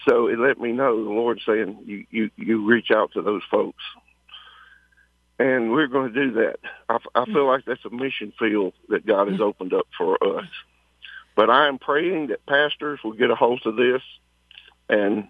So 0.07 0.27
it 0.27 0.39
let 0.39 0.59
me 0.59 0.71
know 0.71 1.03
the 1.03 1.09
Lord 1.09 1.41
saying, 1.45 1.77
you, 1.85 2.05
you, 2.09 2.31
you 2.35 2.65
reach 2.65 2.89
out 2.91 3.11
to 3.13 3.21
those 3.21 3.43
folks. 3.51 3.83
And 5.41 5.71
we're 5.71 5.87
going 5.87 6.13
to 6.13 6.27
do 6.27 6.33
that. 6.33 6.59
I, 6.87 6.97
I 7.15 7.25
feel 7.25 7.47
like 7.47 7.65
that's 7.65 7.83
a 7.83 7.89
mission 7.89 8.31
field 8.37 8.73
that 8.89 9.07
God 9.07 9.27
has 9.31 9.41
opened 9.41 9.73
up 9.73 9.87
for 9.97 10.15
us. 10.37 10.45
But 11.35 11.49
I 11.49 11.67
am 11.67 11.79
praying 11.79 12.27
that 12.27 12.45
pastors 12.45 12.99
will 13.03 13.13
get 13.13 13.31
a 13.31 13.35
hold 13.35 13.61
of 13.65 13.75
this 13.75 14.03
and 14.87 15.29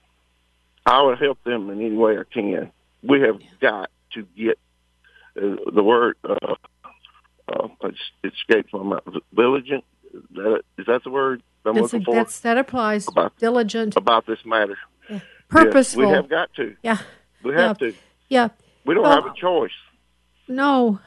I 0.86 1.02
will 1.04 1.16
help 1.16 1.42
them 1.46 1.70
in 1.70 1.80
any 1.80 1.96
way 1.96 2.18
I 2.18 2.24
can. 2.30 2.72
We 3.02 3.22
have 3.22 3.40
got 3.62 3.90
to 4.16 4.28
get 4.36 4.60
uh, 5.38 5.56
the 5.74 5.82
word, 5.82 6.18
uh, 6.28 6.56
uh, 7.48 7.68
it 7.84 8.34
escapes 8.34 8.74
my 8.74 8.84
mouth, 8.84 9.04
diligent, 9.34 9.86
that, 10.34 10.64
is 10.78 10.88
that 10.88 11.06
the 11.06 11.10
word 11.10 11.42
I'm 11.64 11.76
that's 11.76 11.94
looking 11.94 12.02
a, 12.02 12.26
for? 12.26 12.42
That 12.42 12.58
applies. 12.58 13.08
About, 13.08 13.38
Diligent. 13.38 13.96
About 13.96 14.26
this 14.26 14.40
matter. 14.46 14.78
Yeah. 15.10 15.20
Purposeful. 15.48 16.04
Yes, 16.04 16.10
we 16.10 16.16
have 16.16 16.30
got 16.30 16.54
to. 16.56 16.76
Yeah. 16.84 16.98
We 17.44 17.54
have 17.54 17.78
yeah. 17.80 17.92
to. 17.92 17.98
Yeah. 18.28 18.50
We 18.84 18.94
don't 18.94 19.04
well, 19.04 19.24
have 19.24 19.32
a 19.32 19.40
choice. 19.40 19.72
No, 20.52 21.00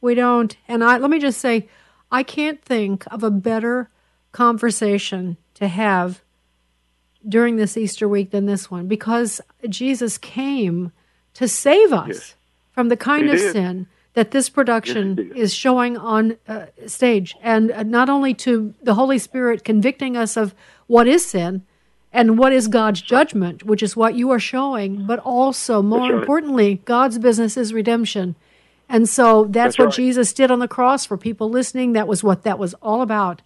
we 0.00 0.14
don't. 0.14 0.56
And 0.68 0.84
I 0.84 0.98
let 0.98 1.10
me 1.10 1.18
just 1.18 1.40
say, 1.40 1.68
I 2.10 2.22
can't 2.22 2.62
think 2.62 3.04
of 3.10 3.22
a 3.22 3.30
better 3.30 3.90
conversation 4.32 5.36
to 5.54 5.68
have 5.68 6.22
during 7.26 7.56
this 7.56 7.76
Easter 7.76 8.08
week 8.08 8.30
than 8.30 8.46
this 8.46 8.70
one 8.70 8.86
because 8.86 9.40
Jesus 9.68 10.16
came 10.18 10.92
to 11.34 11.46
save 11.46 11.92
us 11.92 12.08
yes. 12.08 12.34
from 12.72 12.88
the 12.88 12.96
kind 12.96 13.28
of 13.28 13.38
sin 13.38 13.86
that 14.14 14.32
this 14.32 14.48
production 14.48 15.16
yes, 15.16 15.36
is 15.36 15.54
showing 15.54 15.96
on 15.96 16.36
uh, 16.48 16.66
stage, 16.86 17.36
and 17.42 17.70
uh, 17.70 17.82
not 17.84 18.08
only 18.08 18.34
to 18.34 18.74
the 18.82 18.94
Holy 18.94 19.18
Spirit 19.18 19.64
convicting 19.64 20.16
us 20.16 20.36
of 20.36 20.54
what 20.88 21.06
is 21.06 21.24
sin 21.24 21.62
and 22.12 22.36
what 22.36 22.52
is 22.52 22.66
God's 22.66 23.00
judgment, 23.00 23.62
which 23.62 23.82
is 23.82 23.96
what 23.96 24.16
you 24.16 24.30
are 24.30 24.40
showing, 24.40 25.06
but 25.06 25.20
also, 25.20 25.80
more 25.80 26.00
right. 26.00 26.20
importantly, 26.20 26.80
God's 26.84 27.18
business 27.18 27.56
is 27.56 27.72
redemption. 27.72 28.34
And 28.90 29.08
so 29.08 29.44
that's, 29.44 29.52
that's 29.52 29.78
what 29.78 29.84
right. 29.86 29.94
Jesus 29.94 30.32
did 30.32 30.50
on 30.50 30.58
the 30.58 30.68
cross 30.68 31.06
for 31.06 31.16
people 31.16 31.48
listening. 31.48 31.92
That 31.92 32.08
was 32.08 32.24
what 32.24 32.42
that 32.42 32.58
was 32.58 32.74
all 32.82 33.02
about. 33.02 33.40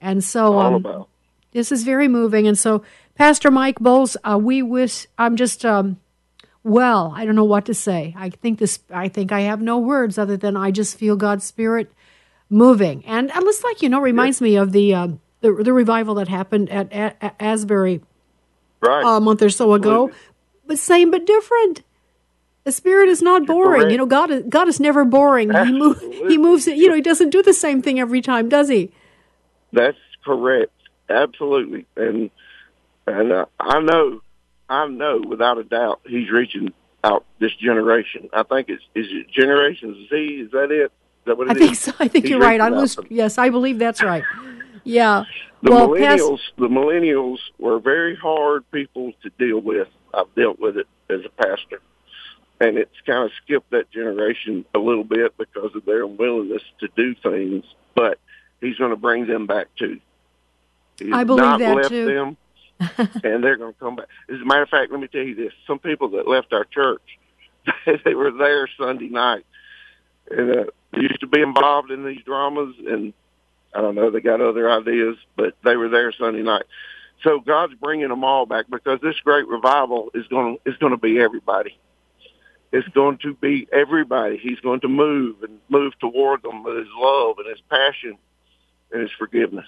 And 0.00 0.22
so 0.22 0.60
um, 0.60 0.74
about. 0.74 1.08
this 1.50 1.72
is 1.72 1.82
very 1.82 2.06
moving. 2.06 2.46
And 2.46 2.56
so, 2.56 2.84
Pastor 3.16 3.50
Mike 3.50 3.80
Bowles, 3.80 4.16
uh, 4.24 4.38
we 4.40 4.62
wish, 4.62 5.06
I'm 5.18 5.36
just. 5.36 5.64
Um, 5.64 5.98
well, 6.62 7.12
I 7.14 7.26
don't 7.26 7.34
know 7.34 7.44
what 7.44 7.66
to 7.66 7.74
say. 7.74 8.14
I 8.16 8.30
think 8.30 8.58
this. 8.58 8.78
I 8.90 9.08
think 9.08 9.32
I 9.32 9.40
have 9.40 9.60
no 9.60 9.78
words 9.78 10.16
other 10.16 10.36
than 10.36 10.56
I 10.56 10.70
just 10.70 10.96
feel 10.96 11.14
God's 11.14 11.44
spirit 11.44 11.92
moving, 12.48 13.04
and 13.04 13.30
and 13.30 13.44
it's 13.44 13.62
like 13.62 13.82
you 13.82 13.90
know 13.90 14.00
reminds 14.00 14.40
me 14.40 14.56
of 14.56 14.72
the, 14.72 14.94
um, 14.94 15.20
the 15.42 15.52
the 15.52 15.74
revival 15.74 16.14
that 16.14 16.28
happened 16.28 16.70
at, 16.70 16.90
at, 16.90 17.18
at 17.20 17.36
Asbury 17.38 18.00
right. 18.80 19.04
a 19.04 19.20
month 19.20 19.42
or 19.42 19.50
so 19.50 19.74
ago, 19.74 20.10
but 20.66 20.78
same 20.78 21.10
but 21.10 21.26
different. 21.26 21.82
The 22.64 22.72
spirit 22.72 23.08
is 23.08 23.20
not 23.22 23.46
boring. 23.46 23.90
You 23.90 23.98
know, 23.98 24.06
God 24.06 24.30
is 24.30 24.42
God 24.48 24.68
is 24.68 24.80
never 24.80 25.04
boring. 25.04 25.52
He 25.52 25.72
moves. 25.72 26.00
He 26.00 26.38
moves. 26.38 26.66
You 26.66 26.88
know, 26.88 26.94
he 26.94 27.02
doesn't 27.02 27.30
do 27.30 27.42
the 27.42 27.52
same 27.52 27.82
thing 27.82 28.00
every 28.00 28.22
time, 28.22 28.48
does 28.48 28.68
he? 28.68 28.90
That's 29.72 29.98
correct. 30.24 30.72
Absolutely, 31.08 31.86
and 31.96 32.30
and 33.06 33.32
uh, 33.32 33.46
I 33.60 33.80
know 33.80 34.20
I 34.68 34.86
know 34.86 35.22
without 35.26 35.58
a 35.58 35.64
doubt 35.64 36.00
he's 36.06 36.30
reaching 36.30 36.72
out 37.02 37.24
this 37.38 37.54
generation. 37.56 38.30
I 38.32 38.42
think 38.44 38.70
it's 38.70 38.82
is 38.94 39.06
it 39.10 39.30
Generation 39.30 40.06
Z? 40.08 40.16
Is 40.16 40.50
that 40.52 40.70
it? 40.70 40.84
Is 40.84 40.90
that 41.26 41.36
what 41.36 41.48
it 41.48 41.50
I 41.50 41.54
think 41.54 41.72
is? 41.72 41.78
so. 41.80 41.92
I 42.00 42.08
think 42.08 42.24
He's 42.24 42.30
you're 42.30 42.40
right. 42.40 42.60
I 42.60 42.70
lose. 42.70 42.96
Yes, 43.10 43.36
I 43.36 43.50
believe 43.50 43.78
that's 43.78 44.02
right. 44.02 44.24
Yeah. 44.86 45.24
The 45.62 45.70
well, 45.70 45.88
millennials, 45.88 46.40
the 46.58 46.68
millennials 46.68 47.38
were 47.58 47.78
very 47.78 48.14
hard 48.14 48.70
people 48.70 49.12
to 49.22 49.30
deal 49.38 49.58
with. 49.58 49.88
I've 50.12 50.32
dealt 50.34 50.60
with 50.60 50.76
it 50.76 50.86
as 51.08 51.20
a 51.24 51.30
pastor, 51.42 51.80
and 52.60 52.78
it's 52.78 53.00
kind 53.06 53.24
of 53.24 53.30
skipped 53.42 53.70
that 53.70 53.90
generation 53.90 54.64
a 54.74 54.78
little 54.78 55.04
bit 55.04 55.36
because 55.36 55.74
of 55.74 55.84
their 55.84 56.06
willingness 56.06 56.62
to 56.80 56.88
do 56.96 57.14
things. 57.14 57.64
But 57.94 58.18
he's 58.60 58.76
going 58.76 58.90
to 58.90 58.96
bring 58.96 59.26
them 59.26 59.46
back 59.46 59.68
too. 59.76 60.00
He's 60.98 61.12
I 61.12 61.24
believe 61.24 61.42
not 61.42 61.58
that 61.60 61.76
left 61.76 61.88
too. 61.88 62.06
them, 62.06 62.36
and 63.24 63.42
they're 63.42 63.56
going 63.56 63.72
to 63.72 63.80
come 63.80 63.96
back. 63.96 64.06
As 64.28 64.40
a 64.40 64.44
matter 64.44 64.62
of 64.62 64.68
fact, 64.68 64.92
let 64.92 65.00
me 65.00 65.08
tell 65.08 65.22
you 65.22 65.34
this: 65.34 65.52
some 65.66 65.78
people 65.78 66.10
that 66.10 66.28
left 66.28 66.52
our 66.52 66.64
church, 66.64 67.18
they 68.04 68.14
were 68.14 68.30
there 68.30 68.68
Sunday 68.78 69.08
night, 69.08 69.44
and 70.30 70.50
uh, 70.50 70.64
used 70.92 71.20
to 71.20 71.26
be 71.26 71.40
involved 71.40 71.90
in 71.90 72.04
these 72.04 72.22
dramas, 72.24 72.74
and 72.86 73.12
I 73.74 73.80
don't 73.80 73.96
know, 73.96 74.10
they 74.10 74.20
got 74.20 74.40
other 74.40 74.70
ideas, 74.70 75.16
but 75.36 75.54
they 75.64 75.76
were 75.76 75.88
there 75.88 76.12
Sunday 76.12 76.42
night. 76.42 76.64
So 77.22 77.40
God's 77.40 77.74
bringing 77.74 78.08
them 78.08 78.22
all 78.22 78.46
back 78.46 78.66
because 78.70 79.00
this 79.00 79.18
great 79.20 79.48
revival 79.48 80.10
is 80.14 80.26
going 80.28 80.58
to, 80.58 80.70
is 80.70 80.76
going 80.76 80.92
to 80.92 80.98
be 80.98 81.18
everybody. 81.18 81.76
It's 82.74 82.88
going 82.88 83.18
to 83.18 83.34
be 83.34 83.68
everybody. 83.72 84.36
He's 84.36 84.58
going 84.58 84.80
to 84.80 84.88
move 84.88 85.44
and 85.44 85.60
move 85.68 85.96
toward 86.00 86.42
them 86.42 86.64
with 86.64 86.76
his 86.76 86.88
love 86.98 87.36
and 87.38 87.48
his 87.48 87.60
passion 87.70 88.18
and 88.90 89.00
his 89.02 89.12
forgiveness. 89.16 89.66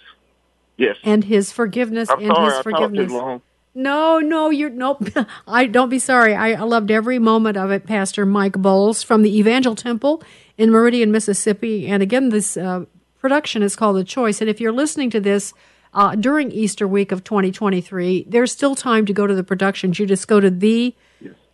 Yes. 0.77 0.97
and 1.05 1.23
his 1.23 1.53
forgiveness 1.53 2.11
I'm 2.11 2.19
and 2.19 2.27
sorry 2.27 2.47
his 2.47 2.59
I 2.59 2.63
forgiveness. 2.63 3.09
too 3.09 3.17
long. 3.17 3.43
No, 3.77 4.19
no, 4.19 4.51
you're 4.51 4.71
nope. 4.71 5.09
I 5.47 5.67
don't 5.67 5.89
be 5.89 6.01
sorry. 6.01 6.35
I, 6.35 6.55
I 6.55 6.63
loved 6.63 6.91
every 6.91 7.21
moment 7.21 7.57
of 7.57 7.71
it, 7.71 7.87
Pastor 7.87 8.27
Mike 8.27 8.55
Bowles 8.55 9.05
from 9.05 9.23
the 9.23 9.39
Evangel 9.39 9.77
Temple 9.77 10.21
in 10.59 10.71
Meridian, 10.73 11.13
Mississippi. 11.13 11.87
And 11.87 12.03
again, 12.03 12.31
this 12.31 12.57
uh, 12.57 12.87
production 13.21 13.63
is 13.63 13.77
called 13.77 13.97
The 13.97 14.05
Choice. 14.05 14.41
And 14.41 14.51
if 14.51 14.61
you're 14.61 14.73
listening 14.73 15.11
to 15.11 15.21
this 15.21 15.55
uh, 15.95 16.17
during 16.17 16.51
Easter 16.51 16.89
week 16.89 17.13
of 17.13 17.23
2023, 17.23 18.27
there's 18.29 18.51
still 18.51 18.75
time 18.75 19.07
to 19.07 19.13
go 19.13 19.29
to 19.29 19.35
the 19.35 19.45
productions. 19.45 20.01
You 20.01 20.07
just 20.07 20.27
go 20.27 20.41
to 20.41 20.51
the 20.51 20.93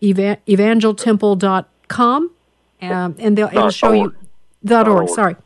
eva- 0.03 0.38
evangeltemple.com 0.46 2.30
um, 2.82 3.16
and 3.18 3.38
they'll, 3.38 3.46
it'll 3.48 3.70
show 3.70 3.92
you 3.92 4.00
org. 4.03 4.14
dot 4.64 4.84
Dot 4.86 4.88
org. 4.88 5.03
org. 5.09 5.14
Sorry, 5.14 5.36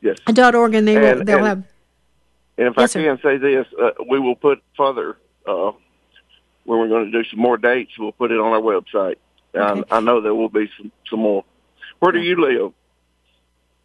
Yes. 0.00 0.18
dot 0.26 0.54
org, 0.54 0.74
and 0.74 0.86
they 0.88 0.96
will 0.98 1.18
And- 1.18 1.28
they'll 1.28 1.38
and- 1.38 1.46
have 1.46 1.64
And 2.58 2.66
if 2.68 2.74
Yes, 2.76 2.96
I 2.96 3.00
sir. 3.00 3.02
can 3.16 3.22
say 3.22 3.36
this, 3.38 3.66
uh, 3.80 3.90
we 4.08 4.18
will 4.20 4.36
put 4.36 4.62
further 4.76 5.16
uh, 5.46 5.72
when 6.64 6.78
we're 6.78 6.88
going 6.88 7.10
to 7.10 7.22
do 7.22 7.28
some 7.28 7.40
more 7.40 7.56
dates. 7.56 7.98
We'll 7.98 8.12
put 8.12 8.30
it 8.30 8.38
on 8.38 8.52
our 8.52 8.60
website. 8.60 9.16
Okay. 9.54 9.82
I, 9.90 9.96
I 9.96 10.00
know 10.00 10.20
there 10.20 10.34
will 10.34 10.48
be 10.48 10.70
some 10.78 10.92
some 11.10 11.20
more. 11.20 11.44
Where 11.98 12.12
do 12.12 12.20
you 12.20 12.36
live? 12.40 12.72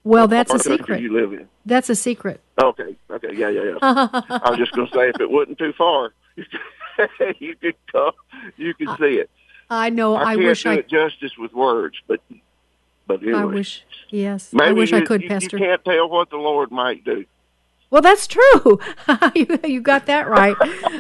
Well, 0.04 0.28
that's 0.28 0.54
a 0.54 0.60
secret. 0.60 1.02
You 1.02 1.12
live 1.14 1.34
in? 1.34 1.48
That's 1.66 1.90
a 1.90 1.96
secret. 1.96 2.40
Okay, 2.62 2.96
okay, 3.10 3.34
yeah, 3.36 3.50
yeah, 3.50 3.64
yeah. 3.64 3.78
I 3.82 4.50
was 4.52 4.58
just 4.60 4.72
going 4.72 4.88
to 4.88 4.94
say 4.94 5.10
if 5.10 5.20
it 5.20 5.30
wasn't 5.30 5.58
too 5.58 5.74
far, 5.78 6.14
you 7.40 7.56
could 7.58 7.76
come, 7.92 8.12
you 8.56 8.74
could 8.74 8.88
see 9.00 9.16
it. 9.24 9.30
I 9.70 9.90
know. 9.90 10.16
I, 10.16 10.22
I, 10.22 10.36
can't 10.36 10.46
wish 10.46 10.64
do 10.64 10.70
I. 10.70 10.74
it 10.76 10.88
justice 10.88 11.32
with 11.38 11.54
words, 11.54 11.98
but 12.08 12.22
but 13.08 13.22
anyway. 13.22 13.40
I 13.40 13.46
wish. 13.46 13.84
Yes. 14.10 14.54
Maybe 14.54 14.70
I 14.70 14.72
wish 14.74 14.92
you, 14.92 14.98
I 14.98 15.02
could, 15.02 15.24
you, 15.24 15.30
Pastor. 15.30 15.58
You 15.58 15.66
can't 15.66 15.84
tell 15.84 16.10
what 16.10 16.30
the 16.30 16.38
Lord 16.38 16.72
might 16.72 17.04
do. 17.04 17.26
Well, 17.90 18.02
that's 18.02 18.28
true. 18.28 18.80
you, 19.36 19.60
you 19.64 19.82
got 19.82 20.06
that 20.08 20.28
right. 20.28 20.56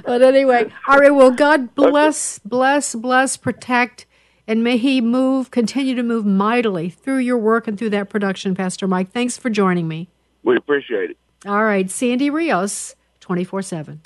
but 0.05 0.21
anyway, 0.21 0.71
all 0.87 0.99
right. 0.99 1.13
Well, 1.13 1.31
God 1.31 1.75
bless, 1.75 2.39
bless, 2.39 2.95
bless, 2.95 3.35
protect, 3.35 4.05
and 4.47 4.63
may 4.63 4.77
He 4.77 5.01
move, 5.01 5.51
continue 5.51 5.95
to 5.95 6.03
move 6.03 6.25
mightily 6.25 6.89
through 6.89 7.17
your 7.17 7.37
work 7.37 7.67
and 7.67 7.77
through 7.77 7.89
that 7.91 8.09
production, 8.09 8.55
Pastor 8.55 8.87
Mike. 8.87 9.11
Thanks 9.11 9.37
for 9.37 9.49
joining 9.49 9.87
me. 9.87 10.07
We 10.43 10.55
appreciate 10.55 11.11
it. 11.11 11.17
All 11.45 11.63
right, 11.63 11.91
Sandy 11.91 12.29
Rios, 12.29 12.95
twenty 13.19 13.43
four 13.43 13.61
seven. 13.61 14.01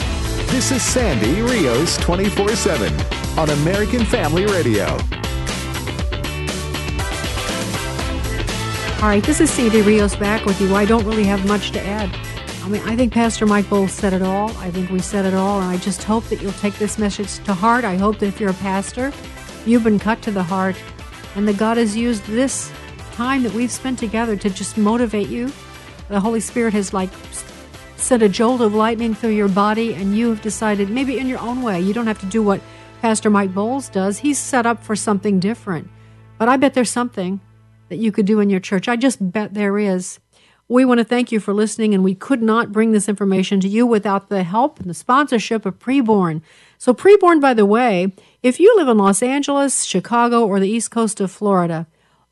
This 0.52 0.70
is 0.74 0.84
Sandy 0.84 1.42
Rios 1.42 1.96
24 2.00 2.50
7 2.50 3.40
on 3.40 3.50
American 3.52 4.04
Family 4.04 4.46
Radio. 4.46 4.86
All 8.98 9.08
right, 9.08 9.24
this 9.24 9.40
is 9.40 9.50
Sandy 9.50 9.82
Rios 9.82 10.18
back 10.18 10.44
with 10.44 10.60
you. 10.60 10.76
I 10.76 10.84
don't 10.84 11.06
really 11.06 11.24
have 11.24 11.48
much 11.48 11.72
to 11.72 11.82
add. 11.82 12.14
I 12.64 12.68
mean, 12.68 12.82
I 12.82 12.98
think 12.98 13.14
Pastor 13.14 13.46
Mike 13.46 13.70
Bowles 13.70 13.94
said 13.94 14.12
it 14.12 14.22
all. 14.22 14.50
I 14.58 14.70
think 14.70 14.92
we 14.92 15.00
said 15.00 15.24
it 15.24 15.34
all, 15.34 15.62
and 15.62 15.70
I 15.70 15.78
just 15.78 16.04
hope 16.04 16.26
that 16.26 16.42
you'll 16.42 16.52
take 16.52 16.76
this 16.76 17.00
message 17.00 17.42
to 17.46 17.54
heart. 17.54 17.86
I 17.86 17.96
hope 17.96 18.20
that 18.20 18.28
if 18.28 18.38
you're 18.42 18.52
a 18.52 18.56
pastor, 18.56 19.14
you've 19.66 19.86
been 19.86 20.00
cut 20.00 20.22
to 20.24 20.32
the 20.32 20.44
heart, 20.44 20.76
and 21.36 21.48
that 21.48 21.58
God 21.58 21.78
has 21.78 21.96
used 21.96 22.26
this 22.26 22.70
time 23.14 23.44
that 23.44 23.54
we've 23.54 23.72
spent 23.72 23.98
together 23.98 24.36
to 24.36 24.50
just 24.50 24.78
motivate 24.78 25.30
you. 25.30 25.50
The 26.10 26.20
Holy 26.20 26.42
Spirit 26.42 26.74
has 26.74 26.94
like 26.94 27.10
sent 28.02 28.24
a 28.24 28.30
jolt 28.30 28.62
of 28.62 28.74
lightning 28.74 29.14
through 29.14 29.32
your 29.32 29.48
body, 29.48 29.94
and 29.94 30.18
you 30.18 30.30
have 30.30 30.42
decided, 30.42 30.90
maybe 30.90 31.18
in 31.18 31.28
your 31.28 31.40
own 31.40 31.62
way, 31.62 31.80
you 31.80 31.94
don't 31.94 32.08
have 32.08 32.20
to 32.20 32.26
do 32.26 32.42
what 32.44 32.62
Pastor 33.02 33.30
Mike 33.30 33.54
Bowles 33.54 33.90
does. 33.90 34.20
He's 34.20 34.38
set 34.38 34.66
up 34.66 34.84
for 34.84 34.96
something 34.96 35.40
different. 35.40 35.90
But 36.38 36.50
I 36.50 36.58
bet 36.58 36.74
there's 36.74 36.90
something 36.90 37.40
that 37.90 37.98
you 37.98 38.12
could 38.12 38.26
do 38.26 38.40
in 38.40 38.50
your 38.50 38.60
church. 38.60 38.88
I 38.88 38.96
just 38.96 39.32
bet 39.32 39.54
there 39.54 39.78
is. 39.78 40.20
We 40.68 40.86
want 40.86 41.00
to 41.00 41.04
thank 41.04 41.32
you 41.32 41.40
for 41.40 41.54
listening, 41.54 41.94
and 41.94 42.04
we 42.04 42.16
could 42.16 42.42
not 42.42 42.72
bring 42.72 42.92
this 42.92 43.10
information 43.10 43.60
to 43.60 43.68
you 43.68 43.86
without 43.86 44.30
the 44.30 44.44
help 44.44 44.80
and 44.80 44.90
the 44.90 44.94
sponsorship 44.94 45.66
of 45.66 45.80
Preborn. 45.80 46.42
So, 46.78 46.94
Preborn, 46.94 47.42
by 47.42 47.54
the 47.54 47.66
way, 47.66 48.14
if 48.42 48.60
you 48.60 48.74
live 48.78 48.88
in 48.88 48.98
Los 48.98 49.22
Angeles, 49.22 49.84
Chicago, 49.84 50.48
or 50.48 50.60
the 50.60 50.70
east 50.70 50.90
coast 50.90 51.20
of 51.20 51.30
Florida, 51.30 51.88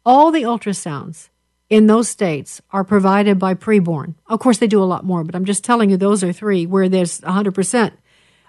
all 0.05 0.31
the 0.31 0.43
ultrasounds 0.43 1.29
in 1.69 1.87
those 1.87 2.09
states 2.09 2.61
are 2.71 2.83
provided 2.83 3.37
by 3.37 3.53
Preborn. 3.53 4.15
Of 4.27 4.39
course, 4.39 4.57
they 4.57 4.67
do 4.67 4.81
a 4.81 4.85
lot 4.85 5.05
more, 5.05 5.23
but 5.23 5.35
I'm 5.35 5.45
just 5.45 5.63
telling 5.63 5.89
you 5.89 5.97
those 5.97 6.23
are 6.23 6.33
three 6.33 6.65
where 6.65 6.89
there's 6.89 7.21
100%. 7.21 7.91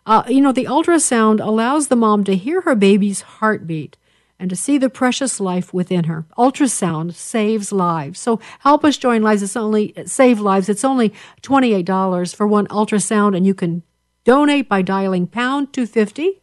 Uh, 0.07 0.23
you 0.29 0.41
know, 0.41 0.53
the 0.53 0.65
ultrasound 0.65 1.45
allows 1.45 1.89
the 1.89 1.97
mom 1.97 2.25
to 2.25 2.37
hear 2.37 2.63
her 2.63 2.75
baby's 2.75 3.21
heartbeat 3.21 3.97
and 4.39 4.49
to 4.49 4.57
see 4.57 4.79
the 4.79 4.89
precious 4.89 5.39
life 5.39 5.75
within 5.75 6.05
her. 6.05 6.25
Ultrasound 6.39 7.13
saves 7.13 7.71
lives. 7.71 8.19
So 8.19 8.41
help 8.61 8.85
us 8.85 8.97
join 8.97 9.23
lives. 9.23 9.43
It's 9.43 9.55
only 9.55 9.93
save 10.07 10.41
lives. 10.41 10.71
It's 10.71 10.85
only 10.85 11.13
$28 11.43 12.35
for 12.35 12.47
one 12.47 12.67
ultrasound 12.69 13.37
and 13.37 13.47
you 13.47 13.55
can 13.55 13.83
donate 14.25 14.67
by 14.67 14.81
dialing 14.81 15.27
pound 15.27 15.75
250, 15.75 16.41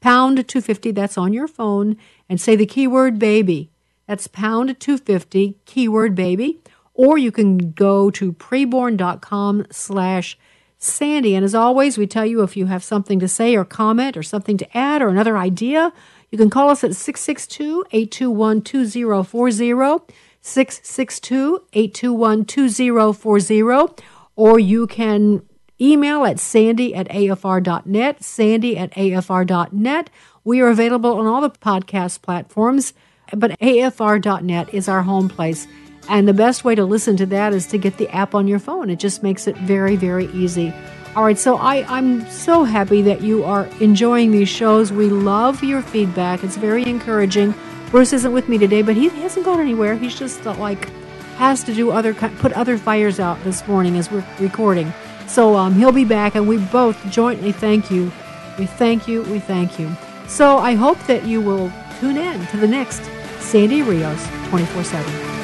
pound 0.00 0.36
250 0.36 0.92
that's 0.92 1.18
on 1.18 1.32
your 1.32 1.48
phone 1.48 1.96
and 2.28 2.40
say 2.40 2.54
the 2.54 2.66
keyword 2.66 3.18
baby. 3.18 3.69
That's 4.10 4.26
pound 4.26 4.80
250 4.80 5.54
keyword 5.66 6.16
baby 6.16 6.58
or 6.94 7.16
you 7.16 7.30
can 7.30 7.70
go 7.70 8.10
to 8.10 8.32
preborn.com 8.32 9.66
slash 9.70 10.36
Sandy. 10.78 11.36
And 11.36 11.44
as 11.44 11.54
always, 11.54 11.96
we 11.96 12.08
tell 12.08 12.26
you 12.26 12.42
if 12.42 12.56
you 12.56 12.66
have 12.66 12.82
something 12.82 13.20
to 13.20 13.28
say 13.28 13.54
or 13.54 13.64
comment 13.64 14.16
or 14.16 14.24
something 14.24 14.56
to 14.56 14.76
add 14.76 15.00
or 15.00 15.10
another 15.10 15.38
idea, 15.38 15.92
you 16.32 16.38
can 16.38 16.50
call 16.50 16.70
us 16.70 16.82
at 16.82 16.96
662 16.96 17.84
821 17.92 18.62
2040, 18.62 20.12
662 20.40 21.62
821 21.72 22.44
2040, 22.44 24.04
or 24.34 24.58
you 24.58 24.88
can 24.88 25.42
email 25.80 26.24
at 26.24 26.40
sandy 26.40 26.96
at 26.96 27.08
afr.net, 27.10 28.24
sandy 28.24 28.76
at 28.76 28.90
afr.net. 28.90 30.10
We 30.42 30.60
are 30.60 30.68
available 30.68 31.16
on 31.16 31.26
all 31.26 31.40
the 31.40 31.50
podcast 31.50 32.22
platforms, 32.22 32.92
but 33.36 33.58
afr.net 33.60 34.74
is 34.74 34.88
our 34.88 35.02
home 35.02 35.28
place. 35.28 35.66
And 36.08 36.26
the 36.26 36.34
best 36.34 36.64
way 36.64 36.74
to 36.74 36.84
listen 36.84 37.16
to 37.18 37.26
that 37.26 37.52
is 37.52 37.66
to 37.68 37.78
get 37.78 37.96
the 37.96 38.08
app 38.08 38.34
on 38.34 38.48
your 38.48 38.58
phone. 38.58 38.90
It 38.90 38.98
just 38.98 39.22
makes 39.22 39.46
it 39.46 39.56
very, 39.58 39.96
very 39.96 40.26
easy. 40.32 40.72
All 41.16 41.24
right, 41.24 41.38
so 41.38 41.56
I, 41.56 41.84
I'm 41.88 42.28
so 42.30 42.64
happy 42.64 43.02
that 43.02 43.20
you 43.20 43.44
are 43.44 43.66
enjoying 43.80 44.30
these 44.30 44.48
shows. 44.48 44.92
We 44.92 45.08
love 45.08 45.62
your 45.64 45.82
feedback. 45.82 46.44
It's 46.44 46.56
very 46.56 46.84
encouraging. 46.84 47.54
Bruce 47.90 48.12
isn't 48.12 48.32
with 48.32 48.48
me 48.48 48.58
today, 48.58 48.82
but 48.82 48.94
he 48.94 49.08
hasn't 49.08 49.44
gone 49.44 49.60
anywhere. 49.60 49.96
He's 49.96 50.16
just 50.16 50.46
uh, 50.46 50.54
like 50.54 50.88
has 51.36 51.64
to 51.64 51.74
do 51.74 51.90
other 51.90 52.14
put 52.14 52.52
other 52.52 52.78
fires 52.78 53.18
out 53.18 53.42
this 53.42 53.66
morning 53.66 53.96
as 53.96 54.10
we're 54.10 54.24
recording. 54.38 54.92
So 55.26 55.56
um, 55.56 55.74
he'll 55.74 55.90
be 55.90 56.04
back, 56.04 56.36
and 56.36 56.46
we 56.46 56.58
both 56.58 56.96
jointly 57.10 57.50
thank 57.50 57.90
you. 57.90 58.12
We 58.58 58.66
thank 58.66 59.08
you. 59.08 59.22
We 59.22 59.40
thank 59.40 59.78
you. 59.78 59.90
So 60.28 60.58
I 60.58 60.74
hope 60.74 60.98
that 61.06 61.24
you 61.24 61.40
will 61.40 61.72
tune 61.98 62.16
in 62.16 62.46
to 62.48 62.56
the 62.56 62.68
next 62.68 63.02
Sandy 63.50 63.82
Rios 63.82 64.20
24 64.52 64.84
7. 64.84 65.39